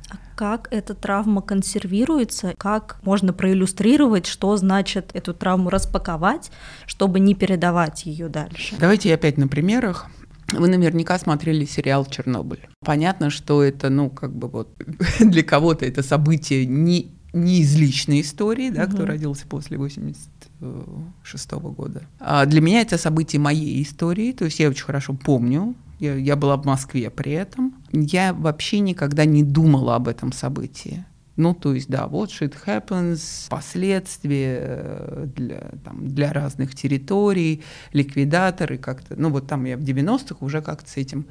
А 0.08 0.16
как 0.34 0.68
эта 0.70 0.94
травма 0.94 1.42
консервируется? 1.42 2.54
Как 2.56 2.98
можно 3.02 3.32
проиллюстрировать, 3.32 4.26
что 4.26 4.56
значит 4.56 5.10
эту 5.12 5.34
травму 5.34 5.68
распаковать, 5.68 6.50
чтобы 6.86 7.20
не 7.20 7.34
передавать 7.34 8.06
ее 8.06 8.28
дальше? 8.28 8.76
Давайте 8.80 9.12
опять 9.12 9.36
на 9.36 9.46
примерах. 9.46 10.06
Вы 10.52 10.68
наверняка 10.68 11.18
смотрели 11.18 11.64
сериал 11.64 12.06
«Чернобыль». 12.06 12.68
Понятно, 12.84 13.30
что 13.30 13.62
это, 13.62 13.90
ну, 13.90 14.10
как 14.10 14.34
бы 14.34 14.48
вот 14.48 14.68
для 15.20 15.42
кого-то 15.42 15.84
это 15.84 16.02
событие 16.02 16.66
не, 16.66 17.12
не 17.32 17.60
из 17.60 17.76
личной 17.76 18.20
истории, 18.20 18.70
да, 18.70 18.84
угу. 18.84 18.94
кто 18.94 19.06
родился 19.06 19.46
после 19.46 19.76
86 19.78 21.52
-го 21.52 21.74
года. 21.74 22.02
А 22.20 22.46
для 22.46 22.60
меня 22.60 22.80
это 22.80 22.98
событие 22.98 23.40
моей 23.40 23.82
истории, 23.82 24.32
то 24.32 24.44
есть 24.44 24.60
я 24.60 24.68
очень 24.68 24.84
хорошо 24.84 25.14
помню 25.14 25.74
я, 25.98 26.14
я 26.14 26.36
была 26.36 26.56
в 26.56 26.64
Москве 26.64 27.10
при 27.10 27.32
этом. 27.32 27.74
Я 27.92 28.32
вообще 28.32 28.80
никогда 28.80 29.24
не 29.24 29.42
думала 29.42 29.96
об 29.96 30.08
этом 30.08 30.32
событии. 30.32 31.04
Ну, 31.36 31.54
то 31.54 31.74
есть, 31.74 31.88
да, 31.88 32.06
вот 32.06 32.30
shit 32.30 32.54
happens, 32.66 33.48
последствия 33.50 34.58
э, 34.60 35.26
для, 35.34 35.70
там, 35.84 36.08
для 36.08 36.32
разных 36.32 36.74
территорий, 36.74 37.62
ликвидаторы 37.92 38.78
как-то. 38.78 39.14
Ну, 39.16 39.30
вот 39.30 39.46
там 39.46 39.64
я 39.64 39.76
в 39.76 39.80
90-х 39.80 40.36
уже 40.40 40.62
как-то 40.62 40.88
с 40.88 40.96
этим 40.96 41.26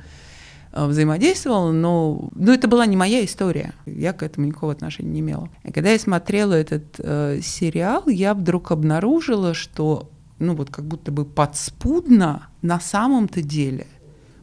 э, 0.73 0.85
взаимодействовала, 0.85 1.71
но, 1.71 2.29
но 2.35 2.53
это 2.53 2.67
была 2.67 2.85
не 2.85 2.95
моя 2.95 3.25
история. 3.25 3.73
Я 3.87 4.13
к 4.13 4.21
этому 4.21 4.45
никакого 4.45 4.71
отношения 4.71 5.09
не 5.09 5.19
имела. 5.21 5.49
И 5.63 5.71
когда 5.71 5.89
я 5.89 5.97
смотрела 5.97 6.53
этот 6.53 6.99
э, 6.99 7.39
сериал, 7.41 8.07
я 8.07 8.35
вдруг 8.35 8.71
обнаружила, 8.71 9.55
что 9.55 10.11
ну 10.37 10.53
вот 10.53 10.69
как 10.69 10.85
будто 10.85 11.11
бы 11.11 11.25
подспудно 11.25 12.49
на 12.61 12.79
самом-то 12.79 13.41
деле 13.41 13.87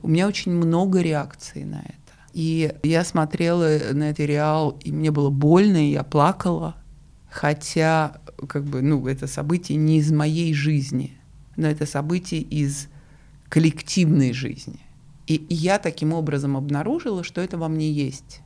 у 0.02 0.08
меня 0.08 0.26
очень 0.26 0.52
много 0.52 1.00
реакций 1.00 1.64
на 1.64 1.80
это. 1.80 2.01
И 2.32 2.74
я 2.82 3.04
смотрела 3.04 3.78
на 3.92 4.10
этот 4.10 4.26
реал, 4.26 4.78
и 4.82 4.90
мне 4.90 5.10
было 5.10 5.30
больно, 5.30 5.76
и 5.76 5.92
я 5.92 6.02
плакала. 6.02 6.76
Хотя, 7.30 8.20
как 8.48 8.64
бы, 8.64 8.82
ну, 8.82 9.06
это 9.06 9.26
событие 9.26 9.76
не 9.78 9.98
из 9.98 10.12
моей 10.12 10.52
жизни, 10.54 11.18
но 11.56 11.66
это 11.66 11.86
событие 11.86 12.40
из 12.40 12.88
коллективной 13.48 14.32
жизни. 14.32 14.80
И, 15.26 15.46
я 15.48 15.78
таким 15.78 16.12
образом 16.12 16.56
обнаружила, 16.56 17.22
что 17.22 17.40
это 17.40 17.58
во 17.58 17.68
мне 17.68 17.90
есть. 17.90 18.40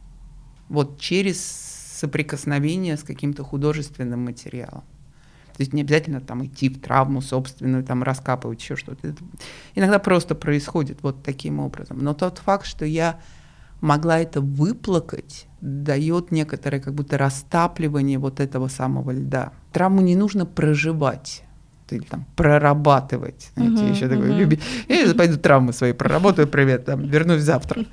Вот 0.69 1.01
через 1.01 1.41
соприкосновение 1.41 2.97
с 2.97 3.03
каким-то 3.03 3.45
художественным 3.45 4.25
материалом. 4.25 4.85
То 5.57 5.63
есть 5.63 5.73
не 5.73 5.81
обязательно 5.81 6.21
там 6.21 6.45
идти 6.45 6.69
в 6.69 6.79
травму 6.81 7.23
собственную, 7.23 7.83
там 7.83 8.03
раскапывать 8.03 8.61
еще 8.61 8.77
что-то. 8.77 9.15
Иногда 9.75 9.99
просто 9.99 10.35
происходит 10.35 10.99
вот 11.03 11.23
таким 11.23 11.61
образом. 11.61 11.99
Но 11.99 12.13
тот 12.13 12.39
факт, 12.39 12.67
что 12.67 12.85
я 12.85 13.19
могла 13.81 14.19
это 14.19 14.41
выплакать, 14.41 15.47
дает 15.61 16.31
некоторое 16.33 16.81
как 16.81 16.95
будто 16.95 17.19
растапливание 17.19 18.19
вот 18.19 18.41
этого 18.41 18.69
самого 18.69 19.11
льда. 19.13 19.53
Травму 19.73 20.01
не 20.01 20.17
нужно 20.17 20.47
проживать 20.47 21.43
или 21.91 22.03
там 22.03 22.27
прорабатывать. 22.37 23.51
Знаете, 23.55 23.83
uh-huh, 23.83 23.91
еще 23.91 24.05
uh-huh. 24.07 24.09
такой 24.09 24.33
люби. 24.33 24.61
Я 24.89 25.15
пойду 25.15 25.39
травмы 25.39 25.73
свои 25.73 25.93
проработаю, 25.93 26.49
привет, 26.49 26.85
там, 26.85 27.03
вернусь 27.03 27.43
завтра. 27.43 27.85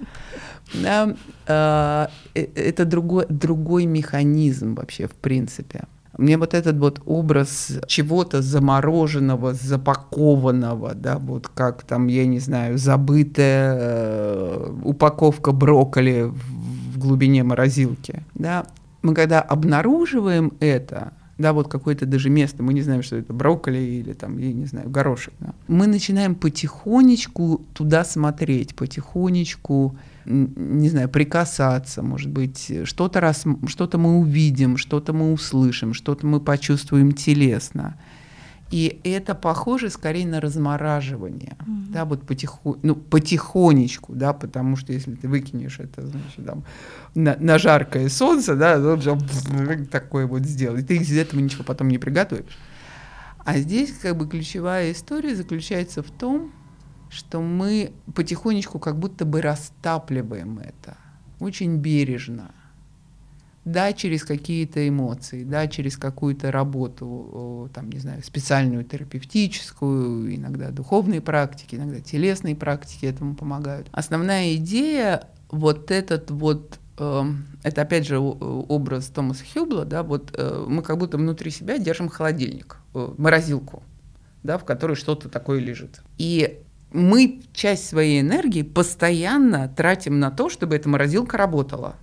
Э, 0.74 1.14
э, 1.46 2.08
это 2.34 2.86
другой, 2.86 3.26
другой 3.30 3.86
механизм 3.86 4.76
вообще, 4.76 5.08
в 5.08 5.14
принципе. 5.14 5.84
Мне 6.18 6.38
вот 6.38 6.54
этот 6.54 6.78
вот 6.78 7.02
образ 7.06 7.80
чего-то 7.88 8.42
замороженного, 8.42 9.54
запакованного, 9.54 10.94
да, 10.94 11.18
вот 11.18 11.48
как 11.48 11.84
там, 11.84 12.08
я 12.08 12.26
не 12.28 12.40
знаю, 12.40 12.78
забытая 12.78 13.78
э, 13.80 14.74
упаковка 14.84 15.52
брокколи 15.52 16.24
в, 16.24 17.00
глубине 17.04 17.44
морозилки, 17.44 18.24
да, 18.34 18.66
мы 19.02 19.14
когда 19.14 19.42
обнаруживаем 19.42 20.54
это, 20.62 21.12
да, 21.38 21.54
вот 21.54 21.68
какое-то 21.68 22.06
даже 22.06 22.30
место, 22.30 22.64
мы 22.64 22.74
не 22.74 22.82
знаем, 22.82 23.04
что 23.04 23.16
это 23.16 23.34
брокколи 23.34 23.80
или 23.80 24.14
там, 24.14 24.38
я 24.38 24.54
не 24.54 24.66
знаю, 24.66 24.90
горошек, 24.90 25.34
да, 25.40 25.54
мы 25.68 25.88
начинаем 25.88 26.36
потихонечку 26.36 27.62
туда 27.74 28.06
смотреть, 28.06 28.76
потихонечку 28.76 29.98
не 30.26 30.90
знаю, 30.90 31.10
прикасаться, 31.10 32.02
может 32.02 32.30
быть, 32.30 32.72
что-то 32.86 33.20
раз, 33.20 33.44
что-то 33.68 33.98
мы 33.98 34.20
увидим, 34.20 34.78
что-то 34.78 35.14
мы 35.14 35.34
услышим, 35.34 35.94
что-то 35.94 36.26
мы 36.26 36.40
почувствуем 36.40 37.12
телесно. 37.12 37.96
И 38.72 39.00
это 39.04 39.36
похоже 39.36 39.90
скорее 39.90 40.26
на 40.26 40.42
размораживание, 40.42 41.58
mm-hmm. 41.60 41.92
да, 41.92 42.06
вот 42.06 42.26
потиху, 42.26 42.78
ну, 42.82 42.96
потихонечку, 42.96 44.14
да, 44.14 44.34
потому 44.34 44.78
что 44.78 44.94
если 44.94 45.14
ты 45.14 45.28
выкинешь 45.28 45.80
это, 45.80 46.08
значит, 46.08 46.46
там, 46.46 46.64
на, 47.14 47.38
на 47.40 47.60
жаркое 47.60 48.10
солнце, 48.10 48.56
да, 48.56 48.80
он 48.80 49.00
же 49.00 49.16
такое 49.92 50.26
вот 50.26 50.44
сделал, 50.46 50.78
и 50.78 50.82
ты 50.82 50.98
из 50.98 51.16
этого 51.16 51.40
ничего 51.40 51.64
потом 51.64 51.90
не 51.90 52.00
приготовишь. 52.00 52.58
А 53.46 53.58
здесь 53.58 53.92
как 54.02 54.18
бы 54.18 54.28
ключевая 54.28 54.92
история 54.92 55.36
заключается 55.36 56.02
в 56.02 56.10
том, 56.10 56.52
что 57.10 57.42
мы 57.42 57.94
потихонечку 58.16 58.80
как 58.80 58.98
будто 58.98 59.26
бы 59.26 59.42
растапливаем 59.42 60.60
это, 60.60 60.98
очень 61.40 61.78
бережно. 61.78 62.52
Да, 63.66 63.94
через 63.94 64.26
какие-то 64.26 64.86
эмоции, 64.88 65.46
да, 65.46 65.68
через 65.68 65.96
какую-то 65.96 66.52
работу, 66.52 67.70
там, 67.74 67.90
не 67.90 68.00
знаю, 68.00 68.22
специальную 68.22 68.84
терапевтическую, 68.84 70.36
иногда 70.36 70.70
духовные 70.70 71.22
практики, 71.22 71.76
иногда 71.76 72.02
телесные 72.02 72.58
практики 72.58 73.06
этому 73.06 73.36
помогают. 73.36 73.88
Основная 73.94 74.56
идея 74.56 75.30
вот 75.50 75.92
этот 75.92 76.30
вот 76.30 76.78
эм, 76.98 77.46
это 77.64 77.84
опять 77.84 78.06
же 78.06 78.20
образ 78.20 79.06
Томаса 79.08 79.46
Хюбла, 79.52 79.86
да, 79.86 80.04
вот 80.04 80.32
э, 80.34 80.66
мы 80.68 80.82
как 80.82 80.98
будто 80.98 81.18
внутри 81.18 81.52
себя 81.52 81.78
держим 81.78 82.10
холодильник, 82.10 82.78
э, 82.94 83.14
морозилку, 83.18 83.84
да, 84.44 84.58
в 84.58 84.66
которой 84.66 84.96
что-то 84.96 85.30
такое 85.30 85.60
лежит. 85.60 86.02
И 86.18 86.60
мы 86.92 87.42
часть 87.54 87.88
своей 87.88 88.22
энергии 88.22 88.62
постоянно 88.62 89.68
тратим 89.68 90.20
на 90.20 90.32
то, 90.32 90.50
чтобы 90.50 90.76
эта 90.76 90.90
морозилка 90.90 91.38
работала. 91.38 91.96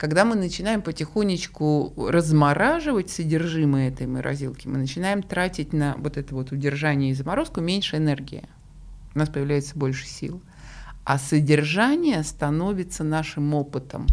Когда 0.00 0.24
мы 0.24 0.34
начинаем 0.34 0.80
потихонечку 0.80 1.92
размораживать 2.08 3.10
содержимое 3.10 3.90
этой 3.90 4.06
морозилки, 4.06 4.66
мы 4.66 4.78
начинаем 4.78 5.22
тратить 5.22 5.74
на 5.74 5.94
вот 5.98 6.16
это 6.16 6.34
вот 6.34 6.52
удержание 6.52 7.10
и 7.10 7.14
заморозку 7.14 7.60
меньше 7.60 7.98
энергии. 7.98 8.44
У 9.14 9.18
нас 9.18 9.28
появляется 9.28 9.78
больше 9.78 10.06
сил. 10.06 10.40
А 11.04 11.18
содержание 11.18 12.22
становится 12.22 13.04
нашим 13.04 13.52
опытом. 13.52 14.06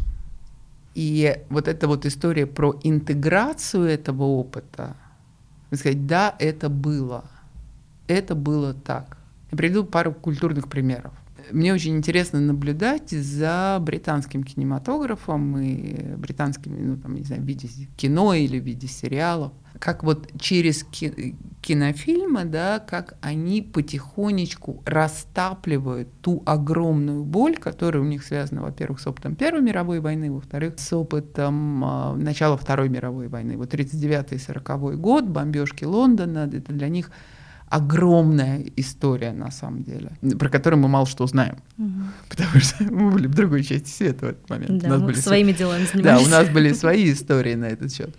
И 0.94 1.42
вот 1.48 1.70
эта 1.70 1.88
вот 1.88 2.06
история 2.06 2.48
про 2.48 2.78
интеграцию 2.84 3.86
этого 3.86 4.24
опыта, 4.24 4.98
сказать, 5.72 6.06
да, 6.06 6.36
это 6.38 6.68
было, 6.68 7.24
это 8.08 8.36
было 8.36 8.74
так. 8.74 9.20
Я 9.52 9.58
приведу 9.58 9.86
пару 9.86 10.12
культурных 10.12 10.68
примеров. 10.68 11.14
Мне 11.52 11.74
очень 11.74 11.98
интересно 11.98 12.40
наблюдать 12.40 13.12
за 13.12 13.78
британским 13.82 14.44
кинематографом 14.44 15.58
и 15.60 16.16
британскими, 16.16 16.80
ну, 16.80 16.98
там, 16.98 17.16
не 17.16 17.24
знаю, 17.24 17.42
в 17.42 17.46
виде 17.46 17.70
кино 17.96 18.34
или 18.34 18.60
в 18.60 18.64
виде 18.64 18.88
сериалов. 18.88 19.54
как 19.80 20.04
вот 20.04 20.30
через 20.40 20.86
кинофильмы, 21.62 22.46
да, 22.46 22.80
как 22.80 23.18
они 23.22 23.62
потихонечку 23.62 24.82
растапливают 24.86 26.10
ту 26.22 26.42
огромную 26.46 27.24
боль, 27.24 27.58
которая 27.58 28.02
у 28.02 28.06
них 28.06 28.24
связана, 28.24 28.62
во-первых, 28.62 29.00
с 29.00 29.08
опытом 29.08 29.36
Первой 29.36 29.62
мировой 29.62 30.00
войны, 30.00 30.32
во-вторых, 30.32 30.80
с 30.80 30.94
опытом 30.94 31.84
э, 31.84 32.16
начала 32.16 32.58
Второй 32.58 32.90
мировой 32.90 33.28
войны. 33.28 33.58
Вот 33.58 33.74
39-й 33.74 34.40
40 34.40 35.00
год, 35.00 35.26
бомбежки 35.26 35.84
Лондона, 35.84 36.50
это 36.52 36.74
для 36.74 36.90
них 36.90 37.12
огромная 37.70 38.64
история 38.78 39.34
на 39.34 39.52
самом 39.52 39.84
деле, 39.84 40.12
про 40.40 40.50
которую 40.50 40.82
мы 40.82 40.88
мало 40.88 41.06
что 41.06 41.28
знаем, 41.28 41.58
угу. 41.78 42.04
потому 42.30 42.60
что 42.60 42.84
мы 42.92 43.12
были 43.12 43.28
в 43.28 43.36
другой 43.36 43.64
части 43.64 43.90
света 43.90 44.26
в 44.26 44.30
этот 44.30 44.50
момент. 44.50 44.82
Да, 44.82 44.88
у 44.88 44.92
нас 44.92 45.02
были 45.02 45.16
своими 45.16 45.52
свои... 45.52 45.58
делами 45.58 45.86
занимались. 45.86 46.22
Да, 46.22 46.28
у 46.28 46.32
нас 46.32 46.50
были 46.50 46.74
свои 46.74 47.12
истории 47.12 47.56
на 47.56 47.66
этот 47.66 47.94
счет. 47.94 48.16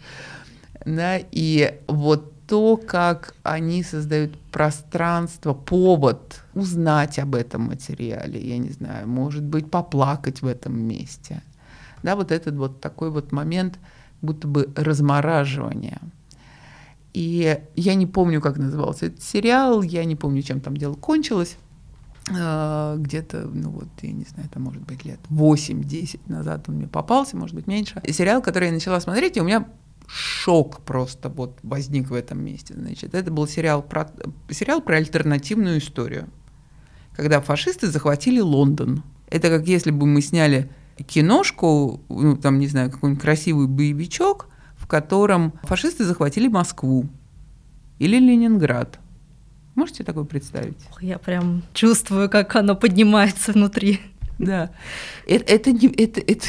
Да, 0.84 1.18
и 1.18 1.80
вот 1.86 2.46
то, 2.46 2.76
как 2.76 3.34
они 3.42 3.82
создают 3.82 4.38
пространство, 4.50 5.52
повод 5.52 6.42
узнать 6.54 7.18
об 7.18 7.34
этом 7.34 7.62
материале, 7.62 8.40
я 8.40 8.58
не 8.58 8.70
знаю, 8.70 9.08
может 9.08 9.44
быть, 9.44 9.70
поплакать 9.70 10.40
в 10.40 10.46
этом 10.46 10.78
месте. 10.78 11.42
Да, 12.02 12.16
вот 12.16 12.32
этот 12.32 12.54
вот 12.54 12.80
такой 12.80 13.10
вот 13.10 13.32
момент 13.32 13.78
будто 14.20 14.46
бы 14.46 14.68
размораживания– 14.76 16.00
и 17.12 17.58
я 17.74 17.94
не 17.94 18.06
помню, 18.06 18.40
как 18.40 18.58
назывался 18.58 19.06
этот 19.06 19.22
сериал, 19.22 19.82
я 19.82 20.04
не 20.04 20.16
помню, 20.16 20.42
чем 20.42 20.60
там 20.60 20.76
дело 20.76 20.94
кончилось. 20.94 21.56
А, 22.36 22.96
где-то, 22.96 23.48
ну 23.52 23.70
вот, 23.70 23.88
я 24.02 24.12
не 24.12 24.24
знаю, 24.24 24.48
это 24.50 24.60
может 24.60 24.82
быть 24.82 25.04
лет 25.04 25.18
8-10 25.30 26.20
назад 26.26 26.68
он 26.68 26.76
мне 26.76 26.86
попался, 26.86 27.36
может 27.36 27.54
быть, 27.54 27.66
меньше. 27.66 28.02
Сериал, 28.10 28.42
который 28.42 28.66
я 28.66 28.72
начала 28.72 29.00
смотреть, 29.00 29.36
и 29.36 29.40
у 29.40 29.44
меня 29.44 29.66
шок 30.06 30.80
просто 30.80 31.28
вот 31.28 31.58
возник 31.62 32.10
в 32.10 32.14
этом 32.14 32.42
месте. 32.44 32.74
Значит, 32.74 33.14
это 33.14 33.30
был 33.30 33.46
сериал 33.46 33.82
про, 33.82 34.10
сериал 34.50 34.80
про 34.80 34.96
альтернативную 34.96 35.78
историю, 35.78 36.28
когда 37.14 37.40
фашисты 37.40 37.88
захватили 37.88 38.40
Лондон. 38.40 39.02
Это 39.30 39.48
как 39.48 39.66
если 39.66 39.90
бы 39.90 40.06
мы 40.06 40.22
сняли 40.22 40.70
киношку, 41.06 42.00
ну, 42.08 42.36
там, 42.36 42.58
не 42.58 42.66
знаю, 42.66 42.90
какой-нибудь 42.90 43.22
красивый 43.22 43.66
боевичок, 43.66 44.47
котором 44.88 45.52
фашисты 45.62 46.04
захватили 46.04 46.48
Москву 46.48 47.06
или 47.98 48.18
Ленинград. 48.18 48.98
Можете 49.74 50.02
такое 50.02 50.24
представить? 50.24 50.78
Я 51.00 51.18
прям 51.18 51.62
чувствую, 51.72 52.28
как 52.28 52.56
оно 52.56 52.74
поднимается 52.74 53.52
внутри. 53.52 54.00
Да, 54.38 54.70
это, 55.26 55.52
это, 55.52 55.72
не, 55.72 55.88
это, 55.88 56.20
это 56.20 56.46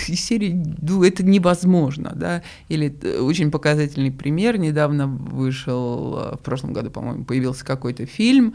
ну, 0.81 1.03
это 1.03 1.25
невозможно, 1.25 2.11
да, 2.15 2.43
или 2.67 2.95
э, 3.01 3.19
очень 3.19 3.49
показательный 3.49 4.11
пример, 4.11 4.59
недавно 4.59 5.07
вышел, 5.07 6.17
э, 6.19 6.35
в 6.35 6.39
прошлом 6.39 6.73
году, 6.73 6.91
по-моему, 6.91 7.25
появился 7.25 7.65
какой-то 7.65 8.05
фильм, 8.05 8.53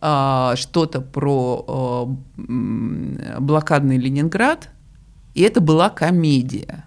а, 0.00 0.56
что-то 0.56 1.00
про 1.00 1.64
а, 1.68 3.38
блокадный 3.38 3.98
Ленинград, 3.98 4.68
и 5.34 5.42
это 5.42 5.60
была 5.60 5.88
комедия, 5.88 6.84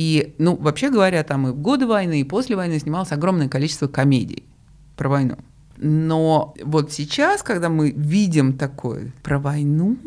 и, 0.00 0.34
ну, 0.38 0.56
вообще 0.56 0.88
говоря, 0.88 1.22
там 1.24 1.46
и 1.46 1.50
в 1.50 1.58
годы 1.58 1.86
войны, 1.86 2.22
и 2.22 2.24
после 2.24 2.56
войны 2.56 2.78
снималось 2.78 3.12
огромное 3.12 3.50
количество 3.50 3.86
комедий 3.86 4.44
про 4.96 5.10
войну. 5.10 5.36
Но 5.76 6.54
вот 6.64 6.90
сейчас, 6.90 7.42
когда 7.42 7.68
мы 7.68 7.90
видим 7.90 8.56
такое 8.56 9.12
про 9.22 9.38
войну, 9.38 9.98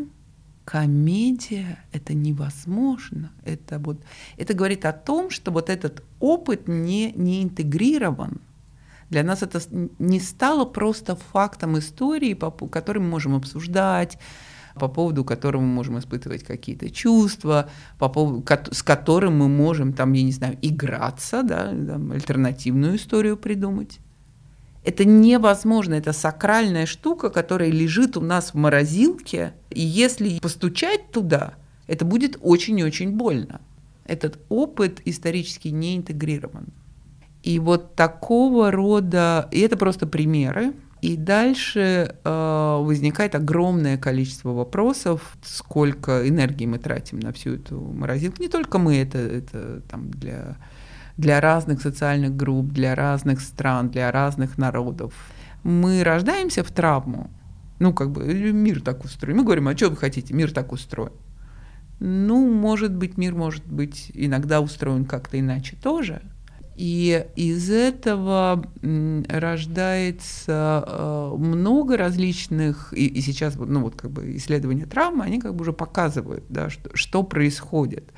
комедия 0.66 1.78
это 1.92 2.16
невозможно. 2.16 3.32
Это 3.46 3.78
вот 3.78 4.02
это 4.36 4.56
говорит 4.56 4.86
о 4.86 4.94
том, 4.94 5.30
что 5.30 5.52
вот 5.52 5.70
этот 5.70 6.04
опыт 6.20 6.68
не, 6.68 7.12
не 7.12 7.44
интегрирован. 7.44 8.42
Для 9.12 9.24
нас 9.24 9.44
это 9.44 9.62
не 10.00 10.20
стало 10.20 10.66
просто 10.66 11.16
фактом 11.16 11.78
истории, 11.78 12.34
который 12.72 12.98
мы 12.98 13.10
можем 13.10 13.36
обсуждать, 13.36 14.18
по 14.76 14.88
поводу 14.88 15.24
которого 15.24 15.62
мы 15.62 15.68
можем 15.68 16.00
испытывать 16.00 16.44
какие-то 16.44 16.90
чувства, 16.90 17.70
по 18.00 18.10
поводу, 18.10 18.44
с 18.72 18.84
которым 18.84 19.38
мы 19.38 19.48
можем, 19.48 19.94
там, 19.94 20.14
я 20.14 20.24
не 20.24 20.32
знаю, 20.32 20.58
играться, 20.62 21.44
да, 21.44 21.68
там, 21.70 22.12
альтернативную 22.12 22.96
историю 22.96 23.38
придумать. 23.38 24.00
Это 24.84 25.06
невозможно, 25.06 25.94
это 25.94 26.12
сакральная 26.12 26.86
штука, 26.86 27.30
которая 27.30 27.70
лежит 27.70 28.18
у 28.18 28.22
нас 28.22 28.54
в 28.54 28.56
морозилке, 28.56 29.54
и 29.70 29.82
если 29.82 30.40
постучать 30.40 31.10
туда, 31.12 31.54
это 31.88 32.04
будет 32.04 32.38
очень-очень 32.42 33.16
больно. 33.16 33.62
Этот 34.06 34.40
опыт 34.50 35.02
исторически 35.06 35.70
не 35.70 35.96
интегрирован. 35.96 36.68
И 37.44 37.60
вот 37.60 37.96
такого 37.96 38.72
рода, 38.72 39.48
и 39.52 39.60
это 39.60 39.78
просто 39.78 40.08
примеры, 40.08 40.74
и 41.04 41.18
дальше 41.18 42.16
э, 42.24 42.78
возникает 42.82 43.36
огромное 43.36 43.98
количество 43.98 44.52
вопросов, 44.52 45.36
сколько 45.44 46.26
энергии 46.30 46.66
мы 46.66 46.80
тратим 46.80 47.20
на 47.20 47.34
всю 47.34 47.56
эту 47.56 47.78
морозилку. 47.78 48.42
Не 48.42 48.48
только 48.48 48.78
мы, 48.78 48.96
это, 48.96 49.18
это 49.18 49.82
там 49.82 50.10
для, 50.10 50.56
для 51.18 51.42
разных 51.42 51.82
социальных 51.82 52.38
групп, 52.38 52.68
для 52.68 52.96
разных 52.96 53.42
стран, 53.42 53.90
для 53.90 54.14
разных 54.14 54.58
народов. 54.58 55.14
Мы 55.64 56.06
рождаемся 56.06 56.64
в 56.64 56.72
травму. 56.72 57.30
Ну, 57.80 57.94
как 57.94 58.10
бы 58.12 58.24
мир 58.54 58.80
так 58.82 59.04
устроен. 59.04 59.36
Мы 59.36 59.44
говорим, 59.44 59.68
а 59.68 59.76
что 59.76 59.90
вы 59.90 59.98
хотите? 59.98 60.34
Мир 60.34 60.54
так 60.54 60.72
устроен. 60.72 61.12
Ну, 62.00 62.50
может 62.50 62.96
быть, 62.96 63.18
мир 63.18 63.36
может 63.36 63.66
быть 63.66 64.10
иногда 64.14 64.62
устроен 64.62 65.04
как-то 65.04 65.38
иначе 65.38 65.76
тоже– 65.76 66.22
и 66.76 67.26
из 67.36 67.70
этого 67.70 68.64
рождается 69.28 70.84
э, 70.88 71.36
много 71.38 71.98
различных, 71.98 72.94
и, 72.94 73.06
и 73.06 73.22
сейчас 73.22 73.56
ну, 73.56 73.82
вот 73.82 73.96
как 73.96 74.12
бы 74.12 74.36
исследования 74.38 74.86
травмы, 74.86 75.24
они 75.24 75.40
как 75.40 75.54
бы 75.54 75.62
уже 75.62 75.74
показывают, 75.74 76.44
да, 76.50 76.70
что, 76.70 76.90
что 76.96 77.24
происходит. 77.24 78.12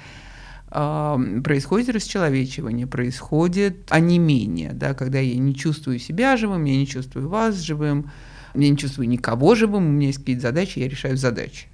Происходит 0.70 1.90
расчеловечивание, 1.90 2.88
происходит 2.88 3.88
онемение, 3.92 4.74
да, 4.74 4.94
когда 4.94 5.20
я 5.20 5.38
не 5.38 5.56
чувствую 5.56 6.00
себя 6.00 6.36
живым, 6.36 6.66
я 6.66 6.76
не 6.76 6.88
чувствую 6.88 7.30
вас 7.30 7.56
живым, 7.60 8.12
я 8.56 8.70
не 8.70 8.78
чувствую 8.78 9.08
никого 9.08 9.56
живым, 9.56 9.86
у 9.86 9.92
меня 9.92 10.08
есть 10.08 10.20
какие-то 10.20 10.42
задачи, 10.42 10.80
я 10.80 10.90
решаю 10.90 11.18
задачи. 11.18 11.68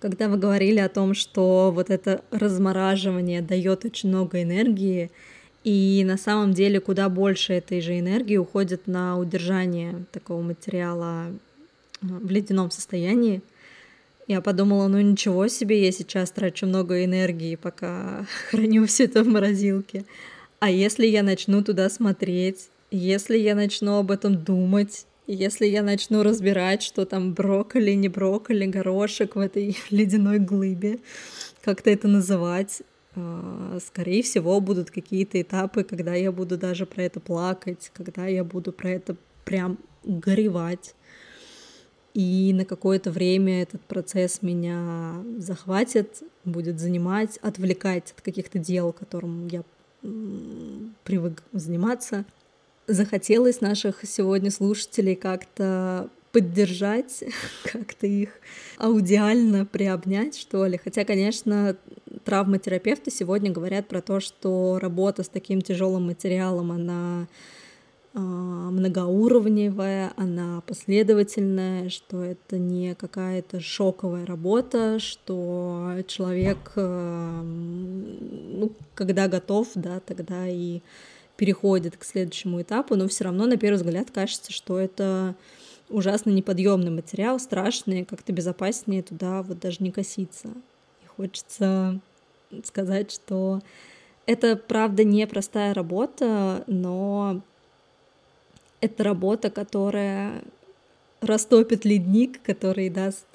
Когда 0.00 0.28
вы 0.28 0.36
говорили 0.36 0.78
о 0.78 0.88
том, 0.88 1.14
что 1.14 1.72
вот 1.74 1.88
это 1.88 2.22
размораживание 2.30 3.40
дает 3.40 3.84
очень 3.84 4.10
много 4.10 4.42
энергии, 4.42 5.10
и 5.64 6.02
на 6.04 6.16
самом 6.16 6.54
деле 6.54 6.80
куда 6.80 7.08
больше 7.08 7.54
этой 7.54 7.80
же 7.80 7.98
энергии 7.98 8.36
уходит 8.36 8.86
на 8.86 9.18
удержание 9.18 10.04
такого 10.10 10.42
материала 10.42 11.26
э, 11.28 12.06
в 12.06 12.30
ледяном 12.30 12.70
состоянии. 12.70 13.42
Я 14.26 14.40
подумала, 14.40 14.88
ну 14.88 15.00
ничего 15.00 15.48
себе, 15.48 15.84
я 15.84 15.92
сейчас 15.92 16.30
трачу 16.30 16.66
много 16.66 17.04
энергии, 17.04 17.56
пока 17.56 18.26
храню 18.50 18.86
все 18.86 19.04
это 19.04 19.22
в 19.22 19.28
морозилке. 19.28 20.04
А 20.58 20.70
если 20.70 21.06
я 21.06 21.22
начну 21.22 21.62
туда 21.62 21.88
смотреть, 21.90 22.68
если 22.90 23.36
я 23.36 23.54
начну 23.54 23.98
об 23.98 24.10
этом 24.10 24.36
думать, 24.36 25.06
если 25.26 25.66
я 25.66 25.82
начну 25.82 26.22
разбирать, 26.22 26.82
что 26.82 27.04
там 27.04 27.32
брокколи, 27.32 27.92
не 27.92 28.08
брокколи, 28.08 28.66
горошек 28.66 29.36
в 29.36 29.38
этой 29.38 29.76
ледяной 29.90 30.38
глыбе, 30.38 30.98
как-то 31.62 31.90
это 31.90 32.08
называть, 32.08 32.82
скорее 33.14 34.22
всего, 34.22 34.60
будут 34.60 34.90
какие-то 34.90 35.40
этапы, 35.40 35.84
когда 35.84 36.14
я 36.14 36.32
буду 36.32 36.56
даже 36.56 36.86
про 36.86 37.02
это 37.02 37.20
плакать, 37.20 37.90
когда 37.92 38.26
я 38.26 38.42
буду 38.44 38.72
про 38.72 38.90
это 38.90 39.16
прям 39.44 39.78
горевать. 40.04 40.94
И 42.14 42.52
на 42.54 42.64
какое-то 42.64 43.10
время 43.10 43.62
этот 43.62 43.80
процесс 43.82 44.42
меня 44.42 45.22
захватит, 45.38 46.22
будет 46.44 46.78
занимать, 46.78 47.38
отвлекать 47.38 48.12
от 48.16 48.20
каких-то 48.20 48.58
дел, 48.58 48.92
которым 48.92 49.46
я 49.48 49.62
привык 51.04 51.42
заниматься. 51.52 52.24
Захотелось 52.86 53.60
наших 53.60 54.04
сегодня 54.04 54.50
слушателей 54.50 55.14
как-то 55.14 56.10
поддержать, 56.32 57.22
как-то 57.64 58.06
их 58.06 58.30
аудиально 58.78 59.64
приобнять, 59.64 60.36
что 60.36 60.66
ли. 60.66 60.78
Хотя, 60.82 61.04
конечно, 61.04 61.76
травматерапевты 62.24 63.10
сегодня 63.10 63.50
говорят 63.50 63.88
про 63.88 64.00
то, 64.00 64.20
что 64.20 64.78
работа 64.80 65.22
с 65.22 65.28
таким 65.28 65.62
тяжелым 65.62 66.06
материалом, 66.06 66.72
она 66.72 67.26
а, 68.14 68.20
многоуровневая, 68.20 70.12
она 70.16 70.62
последовательная, 70.66 71.88
что 71.88 72.22
это 72.22 72.58
не 72.58 72.94
какая-то 72.94 73.60
шоковая 73.60 74.26
работа, 74.26 74.98
что 74.98 75.94
человек, 76.06 76.72
а, 76.76 77.42
ну, 77.42 78.70
когда 78.94 79.28
готов, 79.28 79.68
да, 79.74 80.00
тогда 80.00 80.46
и 80.46 80.80
переходит 81.36 81.96
к 81.96 82.04
следующему 82.04 82.60
этапу, 82.60 82.96
но 82.96 83.08
все 83.08 83.24
равно 83.24 83.46
на 83.46 83.56
первый 83.56 83.76
взгляд 83.76 84.10
кажется, 84.10 84.52
что 84.52 84.78
это 84.78 85.34
ужасно 85.88 86.30
неподъемный 86.30 86.90
материал, 86.90 87.40
страшный, 87.40 88.04
как-то 88.04 88.32
безопаснее 88.32 89.02
туда 89.02 89.42
вот 89.42 89.58
даже 89.58 89.78
не 89.80 89.90
коситься. 89.90 90.48
И 91.02 91.06
хочется 91.06 91.98
сказать, 92.64 93.10
что 93.10 93.60
Это, 94.24 94.56
правда, 94.56 95.02
непростая 95.02 95.74
работа, 95.74 96.62
но 96.68 97.42
это 98.80 99.02
работа, 99.04 99.50
которая 99.50 100.42
растопит 101.20 101.84
ледник, 101.84 102.40
который 102.42 102.88
даст 102.88 103.26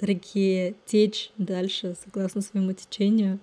реке 0.00 0.74
течь 0.86 1.30
дальше 1.38 1.96
согласно 2.04 2.40
своему 2.40 2.72
течению. 2.72 3.38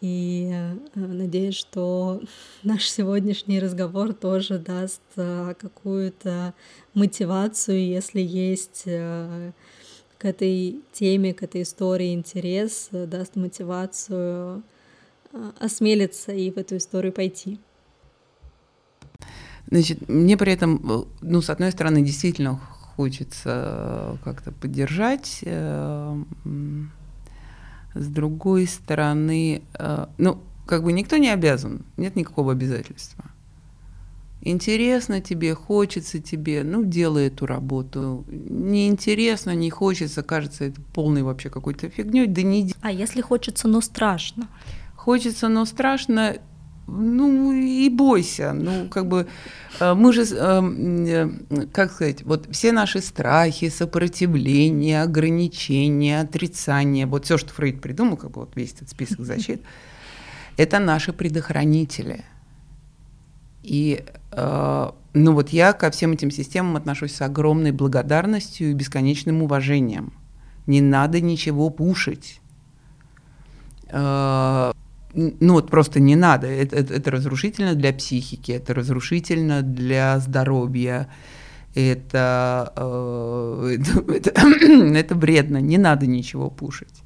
И 0.00 0.50
э, 0.52 0.74
надеюсь, 0.94 1.54
что 1.54 2.20
наш 2.62 2.88
сегодняшний 2.90 3.60
разговор 3.60 4.12
тоже 4.12 4.58
даст 4.58 5.02
э, 5.16 5.54
какую-то 5.58 6.54
мотивацию, 6.92 7.86
если 7.86 8.20
есть 8.20 8.82
э, 8.86 9.52
этой 10.24 10.80
теме, 10.92 11.34
к 11.34 11.42
этой 11.42 11.62
истории 11.62 12.14
интерес, 12.14 12.88
даст 12.92 13.36
мотивацию 13.36 14.62
осмелиться 15.58 16.32
и 16.32 16.50
в 16.50 16.58
эту 16.58 16.76
историю 16.76 17.12
пойти. 17.12 17.58
Значит, 19.66 20.08
мне 20.08 20.36
при 20.36 20.52
этом, 20.52 21.06
ну, 21.20 21.42
с 21.42 21.50
одной 21.50 21.72
стороны, 21.72 22.02
действительно 22.02 22.56
хочется 22.96 24.18
как-то 24.24 24.52
поддержать 24.52 25.42
с 27.94 28.08
другой 28.08 28.66
стороны, 28.66 29.62
э, 29.78 30.06
ну, 30.18 30.38
как 30.66 30.82
бы 30.82 30.92
никто 30.92 31.16
не 31.16 31.30
обязан, 31.30 31.84
нет 31.96 32.16
никакого 32.16 32.52
обязательства. 32.52 33.24
Интересно 34.46 35.22
тебе, 35.22 35.54
хочется 35.54 36.20
тебе, 36.20 36.62
ну, 36.64 36.84
делай 36.84 37.28
эту 37.28 37.46
работу. 37.46 38.26
Неинтересно, 38.28 39.54
не 39.54 39.70
хочется, 39.70 40.22
кажется, 40.22 40.64
это 40.64 40.80
полный 40.92 41.22
вообще 41.22 41.48
какой-то 41.48 41.88
фигней, 41.88 42.26
да 42.26 42.42
не 42.42 42.74
А 42.82 42.92
если 42.92 43.22
хочется, 43.22 43.68
но 43.68 43.80
страшно? 43.80 44.48
Хочется, 44.94 45.48
но 45.48 45.64
страшно, 45.64 46.36
ну 46.86 47.52
и 47.52 47.88
бойся, 47.88 48.52
ну 48.52 48.88
как 48.88 49.08
бы 49.08 49.26
э, 49.80 49.94
мы 49.94 50.12
же, 50.12 50.24
э, 50.30 50.62
э, 50.62 51.66
как 51.72 51.92
сказать, 51.92 52.22
вот 52.24 52.46
все 52.50 52.72
наши 52.72 53.00
страхи, 53.00 53.70
сопротивления, 53.70 55.02
ограничения, 55.02 56.20
отрицания, 56.20 57.06
вот 57.06 57.24
все, 57.24 57.38
что 57.38 57.54
Фрейд 57.54 57.80
придумал, 57.80 58.18
как 58.18 58.32
бы 58.32 58.42
вот 58.42 58.56
весь 58.56 58.74
этот 58.74 58.90
список 58.90 59.20
защит, 59.24 59.62
это 60.58 60.78
наши 60.78 61.14
предохранители. 61.14 62.24
И 63.64 64.04
ну 65.14 65.32
вот 65.32 65.50
я 65.50 65.72
ко 65.72 65.90
всем 65.90 66.12
этим 66.12 66.30
системам 66.30 66.76
отношусь 66.76 67.14
с 67.14 67.22
огромной 67.22 67.72
благодарностью 67.72 68.70
и 68.70 68.74
бесконечным 68.74 69.42
уважением. 69.42 70.12
Не 70.66 70.80
надо 70.80 71.20
ничего 71.20 71.70
пушить 71.70 72.40
ну 75.14 75.52
вот 75.52 75.70
просто 75.70 76.00
не 76.00 76.16
надо. 76.16 76.46
Это, 76.46 76.76
это, 76.76 76.94
это 76.94 77.10
разрушительно 77.10 77.74
для 77.74 77.92
психики, 77.92 78.52
это 78.52 78.74
разрушительно 78.74 79.62
для 79.62 80.18
здоровья. 80.18 81.08
Это, 81.74 82.72
э, 82.76 83.76
это, 84.08 84.12
это, 84.12 84.30
это 84.96 85.14
вредно, 85.14 85.58
не 85.58 85.78
надо 85.78 86.06
ничего 86.06 86.50
пушить. 86.50 87.02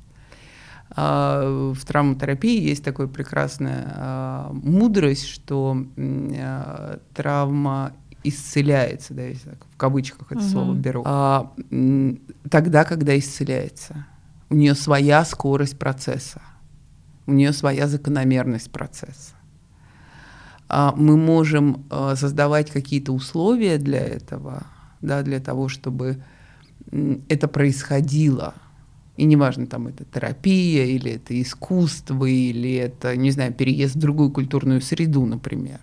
А 0.91 1.72
в 1.72 1.84
травматерапии 1.84 2.61
есть 2.61 2.82
такая 2.82 3.07
прекрасная 3.09 4.49
мудрость, 4.53 5.26
что 5.26 5.76
а, 5.97 6.99
травма 7.14 7.93
исцеляется, 8.24 9.14
да, 9.14 9.22
если 9.22 9.51
так, 9.51 9.59
в 9.70 9.76
кавычках 9.76 10.32
это 10.32 10.41
угу. 10.41 10.49
слово 10.49 10.74
беру, 10.74 11.03
а, 11.05 11.53
тогда, 12.51 12.84
когда 12.84 13.16
исцеляется. 13.18 14.07
У 14.51 14.55
нее 14.55 14.74
своя 14.74 15.24
скорость 15.24 15.78
процесса 15.78 16.41
у 17.28 17.32
нее 17.32 17.53
своя 17.53 17.86
закономерность 17.86 18.70
процесса. 18.70 19.34
А 20.66 20.95
мы 20.97 21.16
можем 21.16 21.84
а, 21.91 22.16
создавать 22.16 22.70
какие-то 22.70 23.12
условия 23.12 23.76
для 23.76 24.01
этого, 24.01 24.66
да, 25.03 25.22
для 25.22 25.39
того, 25.39 25.68
чтобы 25.68 26.22
это 26.91 27.47
происходило. 27.47 28.55
И 29.19 29.25
неважно, 29.25 29.66
там 29.66 29.89
это 29.89 30.05
терапия, 30.05 30.85
или 30.85 31.11
это 31.11 31.43
искусство, 31.43 32.25
или 32.25 32.75
это, 32.75 33.16
не 33.16 33.33
знаю, 33.33 33.53
переезд 33.53 33.97
в 33.97 33.99
другую 33.99 34.31
культурную 34.31 34.81
среду, 34.81 35.27
например, 35.27 35.81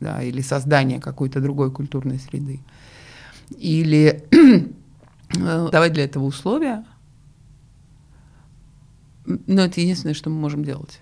да, 0.00 0.22
или 0.22 0.40
создание 0.40 0.98
какой-то 0.98 1.42
другой 1.42 1.70
культурной 1.70 2.18
среды. 2.18 2.60
Или 3.58 4.24
э, 4.30 5.68
давать 5.70 5.92
для 5.92 6.04
этого 6.04 6.24
условия, 6.24 6.86
но 9.26 9.60
это 9.60 9.82
единственное, 9.82 10.14
что 10.14 10.30
мы 10.30 10.36
можем 10.36 10.64
делать. 10.64 11.00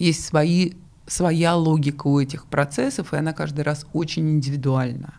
Есть 0.00 0.24
свои, 0.24 0.72
своя 1.06 1.54
логика 1.54 2.08
у 2.08 2.18
этих 2.18 2.46
процессов, 2.46 3.12
и 3.14 3.16
она 3.16 3.32
каждый 3.32 3.60
раз 3.60 3.86
очень 3.92 4.28
индивидуальна. 4.28 5.14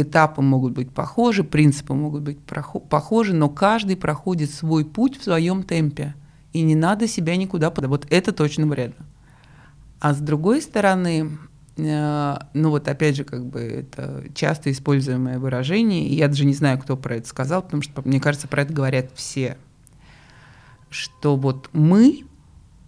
Этапы 0.00 0.42
могут 0.42 0.74
быть 0.74 0.90
похожи, 0.90 1.44
принципы 1.44 1.94
могут 1.94 2.22
быть 2.22 2.38
похожи, 2.88 3.34
но 3.34 3.48
каждый 3.48 3.96
проходит 3.96 4.50
свой 4.50 4.84
путь 4.84 5.18
в 5.18 5.24
своем 5.24 5.62
темпе. 5.62 6.14
И 6.52 6.62
не 6.62 6.74
надо 6.74 7.08
себя 7.08 7.36
никуда 7.36 7.70
подать. 7.70 7.90
Вот 7.90 8.06
это 8.10 8.32
точно 8.32 8.66
вредно. 8.66 9.04
А 10.00 10.14
с 10.14 10.18
другой 10.18 10.62
стороны, 10.62 11.38
э, 11.76 12.38
ну 12.54 12.70
вот 12.70 12.88
опять 12.88 13.16
же, 13.16 13.24
как 13.24 13.44
бы 13.44 13.60
это 13.60 14.24
часто 14.34 14.70
используемое 14.70 15.38
выражение, 15.38 16.06
и 16.06 16.14
я 16.14 16.28
даже 16.28 16.44
не 16.44 16.54
знаю, 16.54 16.78
кто 16.78 16.96
про 16.96 17.16
это 17.16 17.28
сказал, 17.28 17.62
потому 17.62 17.82
что, 17.82 18.02
мне 18.04 18.20
кажется, 18.20 18.48
про 18.48 18.62
это 18.62 18.72
говорят 18.72 19.10
все 19.14 19.56
что 20.90 21.36
вот 21.36 21.68
мы, 21.72 22.24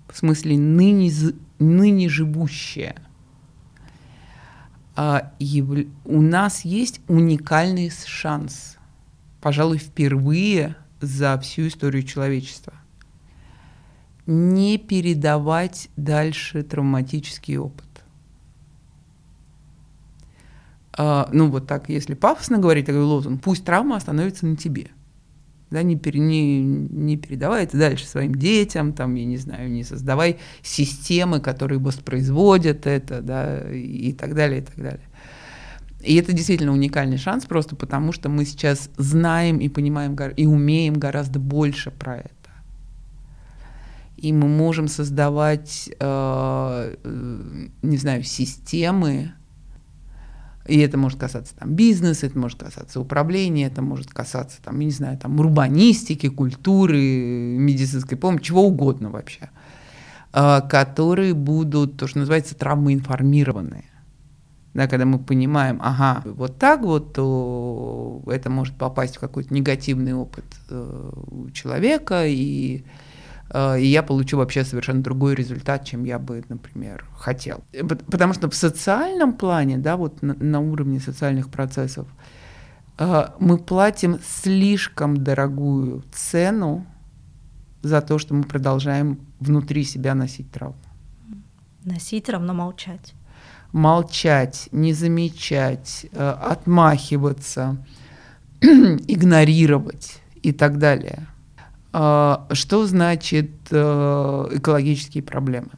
в 0.08 0.16
смысле 0.16 0.58
ныне, 0.58 1.10
ныне 1.58 2.08
живущие, 2.08 2.96
у 4.96 6.20
нас 6.20 6.64
есть 6.64 7.00
уникальный 7.08 7.90
шанс, 7.90 8.76
пожалуй, 9.40 9.78
впервые 9.78 10.76
за 11.00 11.38
всю 11.38 11.68
историю 11.68 12.02
человечества, 12.02 12.74
не 14.26 14.78
передавать 14.78 15.88
дальше 15.96 16.62
травматический 16.62 17.56
опыт. 17.56 17.86
А, 20.92 21.28
ну 21.32 21.50
вот 21.50 21.66
так, 21.66 21.88
если 21.88 22.14
пафосно 22.14 22.58
говорить, 22.58 22.86
такой 22.86 23.02
лозунг, 23.02 23.42
пусть 23.42 23.64
травма 23.64 23.96
остановится 23.96 24.46
на 24.46 24.56
тебе– 24.56 24.90
да, 25.70 25.82
не, 25.82 25.96
пере, 25.96 26.18
не, 26.18 26.60
не 26.60 27.16
передавай 27.16 27.64
это 27.64 27.78
дальше 27.78 28.06
своим 28.06 28.34
детям, 28.34 28.92
там, 28.92 29.14
я 29.14 29.24
не 29.24 29.36
знаю, 29.36 29.70
не 29.70 29.84
создавай 29.84 30.38
системы, 30.62 31.40
которые 31.40 31.78
воспроизводят 31.78 32.86
это, 32.86 33.22
да, 33.22 33.70
и 33.70 34.12
так 34.12 34.34
далее, 34.34 34.60
и 34.60 34.64
так 34.64 34.76
далее. 34.76 35.06
И 36.02 36.16
это 36.16 36.32
действительно 36.32 36.72
уникальный 36.72 37.18
шанс, 37.18 37.44
просто 37.44 37.76
потому 37.76 38.12
что 38.12 38.28
мы 38.28 38.44
сейчас 38.46 38.90
знаем 38.96 39.58
и 39.58 39.68
понимаем 39.68 40.16
и 40.36 40.46
умеем 40.46 40.94
гораздо 40.94 41.38
больше 41.38 41.90
про 41.90 42.18
это. 42.18 42.30
И 44.16 44.32
мы 44.32 44.48
можем 44.48 44.88
создавать, 44.88 45.90
э, 45.98 46.96
э 47.04 47.68
не 47.82 47.96
знаю, 47.96 48.22
системы, 48.22 49.34
и 50.66 50.78
это 50.78 50.98
может 50.98 51.18
касаться 51.18 51.54
там 51.56 51.74
бизнеса, 51.74 52.26
это 52.26 52.38
может 52.38 52.60
касаться 52.60 53.00
управления, 53.00 53.66
это 53.66 53.82
может 53.82 54.10
касаться 54.10 54.58
там, 54.62 54.78
я 54.80 54.86
не 54.86 54.92
знаю, 54.92 55.18
там 55.18 55.38
урбанистики, 55.40 56.28
культуры, 56.28 56.98
медицинской 56.98 58.18
помощи, 58.18 58.44
чего 58.44 58.66
угодно 58.66 59.10
вообще, 59.10 59.50
а, 60.32 60.60
которые 60.60 61.34
будут, 61.34 61.96
то, 61.96 62.06
что 62.06 62.18
называется, 62.18 62.54
травмоинформированные. 62.54 63.84
Да, 64.72 64.86
когда 64.86 65.04
мы 65.04 65.18
понимаем, 65.18 65.80
ага, 65.82 66.22
вот 66.24 66.58
так 66.58 66.82
вот, 66.82 67.14
то 67.14 68.22
это 68.28 68.50
может 68.50 68.76
попасть 68.76 69.16
в 69.16 69.20
какой-то 69.20 69.52
негативный 69.52 70.14
опыт 70.14 70.44
э, 70.68 71.10
у 71.28 71.50
человека, 71.50 72.24
и 72.26 72.84
и 73.52 73.86
я 73.86 74.02
получу 74.02 74.36
вообще 74.36 74.64
совершенно 74.64 75.02
другой 75.02 75.34
результат, 75.34 75.84
чем 75.84 76.04
я 76.04 76.18
бы, 76.18 76.44
например, 76.48 77.04
хотел. 77.16 77.64
Э, 77.72 77.84
потому 77.84 78.34
что 78.34 78.48
в 78.48 78.54
социальном 78.54 79.32
плане, 79.32 79.78
да, 79.78 79.96
вот 79.96 80.22
на, 80.22 80.34
на 80.34 80.60
уровне 80.60 81.00
социальных 81.00 81.50
процессов, 81.50 82.06
э, 82.98 83.26
мы 83.40 83.58
платим 83.58 84.18
слишком 84.24 85.16
дорогую 85.16 86.04
цену 86.12 86.86
за 87.82 88.00
то, 88.00 88.18
что 88.18 88.34
мы 88.34 88.44
продолжаем 88.44 89.18
внутри 89.40 89.84
себя 89.84 90.14
носить 90.14 90.50
травму. 90.52 90.76
Носить 91.84 92.28
равно 92.28 92.54
молчать. 92.54 93.14
Молчать, 93.72 94.68
не 94.72 94.92
замечать, 94.92 96.06
отмахиваться, 96.12 97.84
игнорировать 98.60 100.20
и 100.42 100.52
так 100.52 100.78
далее. 100.78 101.26
А, 101.92 102.46
что 102.52 102.86
значит 102.86 103.50
э, 103.70 104.48
экологические 104.52 105.22
проблемы? 105.22 105.70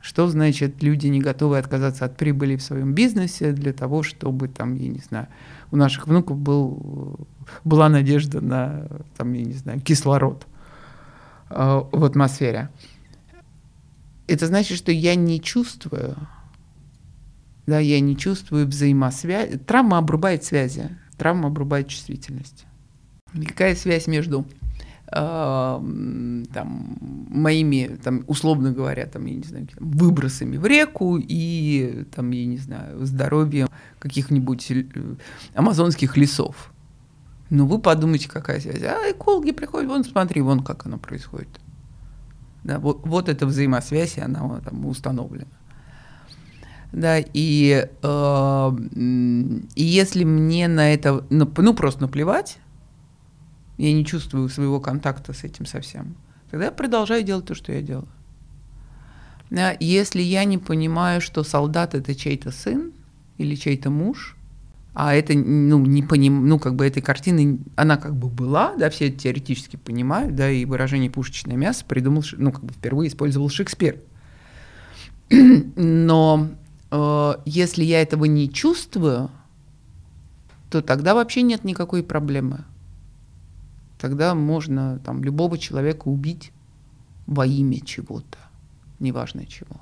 Что 0.00 0.28
значит 0.28 0.82
люди 0.82 1.06
не 1.06 1.20
готовы 1.20 1.58
отказаться 1.58 2.04
от 2.04 2.16
прибыли 2.16 2.56
в 2.56 2.62
своем 2.62 2.94
бизнесе 2.94 3.52
для 3.52 3.72
того, 3.72 4.02
чтобы 4.02 4.48
там, 4.48 4.74
я 4.74 4.88
не 4.88 5.00
знаю, 5.00 5.28
у 5.70 5.76
наших 5.76 6.06
внуков 6.06 6.38
был, 6.38 7.26
была 7.64 7.88
надежда 7.88 8.40
на, 8.40 8.86
там, 9.16 9.32
я 9.32 9.44
не 9.44 9.54
знаю, 9.54 9.80
кислород 9.80 10.46
э, 11.50 11.82
в 11.92 12.04
атмосфере. 12.04 12.70
это 14.26 14.46
значит, 14.46 14.76
что 14.76 14.92
я 14.92 15.14
не 15.14 15.40
чувствую, 15.40 16.16
да, 17.66 17.78
я 17.78 18.00
не 18.00 18.16
чувствую 18.16 18.66
взаимосвязи. 18.66 19.58
Травма 19.58 19.98
обрубает 19.98 20.44
связи, 20.44 20.90
травма 21.16 21.48
обрубает 21.48 21.88
чувствительность. 21.88 22.66
Какая 23.46 23.74
связь 23.74 24.06
между 24.06 24.46
там, 25.10 26.98
моими, 27.30 27.98
там, 28.02 28.24
условно 28.26 28.72
говоря, 28.72 29.06
там, 29.06 29.24
я 29.26 29.34
не 29.34 29.42
знаю, 29.42 29.68
выбросами 29.78 30.56
в 30.58 30.66
реку 30.66 31.18
и, 31.18 32.04
там, 32.14 32.30
я 32.30 32.44
не 32.44 32.58
знаю, 32.58 33.04
здоровьем 33.06 33.68
каких-нибудь 33.98 34.70
э, 34.70 34.84
амазонских 35.54 36.16
лесов. 36.16 36.72
Ну, 37.48 37.66
вы 37.66 37.78
подумайте, 37.78 38.28
какая 38.28 38.60
связь. 38.60 38.82
А 38.82 39.10
экологи 39.10 39.52
приходят, 39.52 39.88
вон, 39.88 40.04
смотри, 40.04 40.42
вон 40.42 40.62
как 40.62 40.84
оно 40.84 40.98
происходит. 40.98 41.48
Да, 42.64 42.78
вот, 42.78 43.06
вот 43.06 43.30
эта 43.30 43.46
взаимосвязь, 43.46 44.18
она 44.18 44.60
там 44.60 44.84
установлена. 44.84 45.46
Да, 46.92 47.18
и, 47.18 47.88
э, 48.02 48.70
и 49.74 49.82
если 49.82 50.24
мне 50.24 50.68
на 50.68 50.92
это, 50.92 51.24
ну, 51.30 51.50
ну, 51.56 51.74
просто 51.74 52.02
наплевать, 52.02 52.58
я 53.78 53.92
не 53.92 54.04
чувствую 54.04 54.48
своего 54.48 54.80
контакта 54.80 55.32
с 55.32 55.44
этим 55.44 55.64
совсем, 55.64 56.16
тогда 56.50 56.66
я 56.66 56.72
продолжаю 56.72 57.22
делать 57.22 57.46
то, 57.46 57.54
что 57.54 57.72
я 57.72 57.80
делаю. 57.80 58.08
Если 59.80 60.20
я 60.20 60.44
не 60.44 60.58
понимаю, 60.58 61.20
что 61.20 61.42
солдат 61.42 61.94
это 61.94 62.14
чей-то 62.14 62.50
сын 62.50 62.92
или 63.38 63.54
чей-то 63.54 63.88
муж, 63.88 64.36
а 64.94 65.14
это, 65.14 65.32
ну, 65.32 65.78
не 65.78 66.02
поним, 66.02 66.48
ну, 66.48 66.58
как 66.58 66.74
бы 66.74 66.84
этой 66.84 67.00
картины, 67.00 67.60
она 67.76 67.96
как 67.96 68.16
бы 68.16 68.28
была, 68.28 68.74
да, 68.76 68.90
все 68.90 69.10
теоретически 69.10 69.76
понимают, 69.76 70.34
да, 70.34 70.50
и 70.50 70.64
выражение 70.64 71.08
«пушечное 71.08 71.56
мясо» 71.56 71.84
придумал, 71.86 72.24
ну, 72.36 72.50
как 72.50 72.64
бы 72.64 72.72
впервые 72.72 73.08
использовал 73.08 73.48
Шекспир. 73.48 74.00
Но 75.30 76.48
э, 76.90 77.32
если 77.44 77.84
я 77.84 78.02
этого 78.02 78.24
не 78.24 78.50
чувствую, 78.50 79.30
то 80.68 80.82
тогда 80.82 81.14
вообще 81.14 81.42
нет 81.42 81.62
никакой 81.62 82.02
проблемы. 82.02 82.64
Тогда 83.98 84.34
можно 84.34 85.00
там 85.04 85.22
любого 85.24 85.58
человека 85.58 86.08
убить 86.08 86.52
во 87.26 87.46
имя 87.46 87.80
чего-то, 87.80 88.38
неважно 89.00 89.44
чего. 89.46 89.80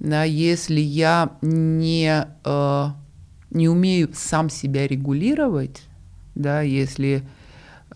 Да, 0.00 0.22
если 0.22 0.80
я 0.80 1.36
не 1.42 2.24
э, 2.44 2.86
не 3.50 3.68
умею 3.68 4.10
сам 4.14 4.48
себя 4.48 4.86
регулировать, 4.86 5.82
да, 6.36 6.60
если 6.60 7.24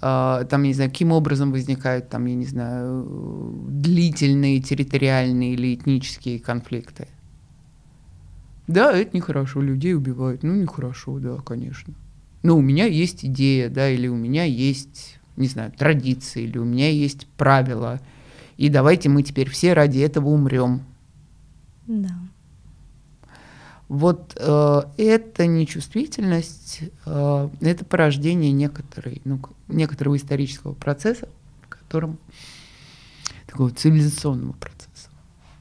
э, 0.01 0.45
там, 0.51 0.63
не 0.65 0.75
знаю, 0.75 0.91
каким 0.91 1.13
образом 1.13 1.53
возникают 1.53 2.09
там, 2.09 2.27
я 2.27 2.35
не 2.35 2.47
знаю, 2.47 3.65
длительные 3.69 4.61
территориальные 4.61 5.55
или 5.55 5.75
этнические 5.75 6.41
конфликты. 6.41 7.07
Да, 8.67 8.93
это 8.93 9.17
нехорошо, 9.17 9.61
людей 9.61 9.95
убивают. 9.95 10.43
Ну, 10.43 10.55
нехорошо, 10.55 11.19
да, 11.19 11.37
конечно. 11.37 11.95
Но 12.43 12.57
у 12.57 12.61
меня 12.61 12.87
есть 12.87 13.25
идея, 13.25 13.69
да, 13.69 13.89
или 13.89 14.09
у 14.09 14.17
меня 14.17 14.45
есть, 14.45 15.19
не 15.37 15.47
знаю, 15.47 15.73
традиции, 15.73 16.43
или 16.45 16.59
у 16.59 16.65
меня 16.65 16.91
есть 16.91 17.27
правила. 17.37 18.01
И 18.57 18.69
давайте 18.69 19.09
мы 19.09 19.23
теперь 19.23 19.49
все 19.49 19.73
ради 19.73 20.01
этого 20.01 20.29
умрем. 20.29 20.83
Да. 21.87 22.11
Вот 23.89 24.35
э, 24.39 24.83
эта 24.97 25.47
нечувствительность, 25.47 26.81
э, 27.05 27.49
это 27.61 27.85
порождение 27.85 28.51
некоторой, 28.51 29.21
ну, 29.25 29.41
некоторого 29.69 30.17
исторического 30.17 30.73
процесса, 30.73 31.29
которым 31.69 32.19
такого 33.47 33.71
цивилизационного 33.71 34.53
процесса. 34.53 34.89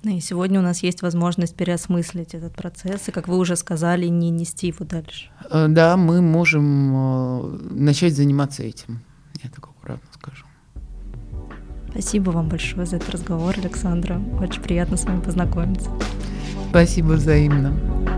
И 0.04 0.20
сегодня 0.20 0.60
у 0.60 0.64
нас 0.64 0.82
есть 0.82 1.04
возможность 1.04 1.56
переосмыслить 1.56 2.34
этот 2.34 2.54
процесс, 2.56 3.08
и, 3.08 3.12
как 3.12 3.28
вы 3.28 3.38
уже 3.38 3.56
сказали, 3.56 4.08
не 4.08 4.32
нести 4.32 4.68
его 4.68 4.84
дальше. 4.84 5.30
Э, 5.52 5.68
да, 5.70 5.96
мы 5.96 6.22
можем 6.22 6.96
э, 6.96 7.58
начать 7.72 8.16
заниматься 8.16 8.64
этим, 8.64 9.02
я 9.44 9.50
так 9.50 9.64
аккуратно 9.64 10.08
скажу. 10.14 10.46
Спасибо 11.92 12.32
вам 12.32 12.50
большое 12.50 12.88
за 12.88 12.96
этот 12.96 13.12
разговор, 13.12 13.54
Александра. 13.58 14.20
Очень 14.42 14.62
приятно 14.64 14.98
с 14.98 15.04
вами 15.04 15.22
познакомиться. 15.22 15.90
Спасибо 16.70 17.14
взаимно. 17.14 18.11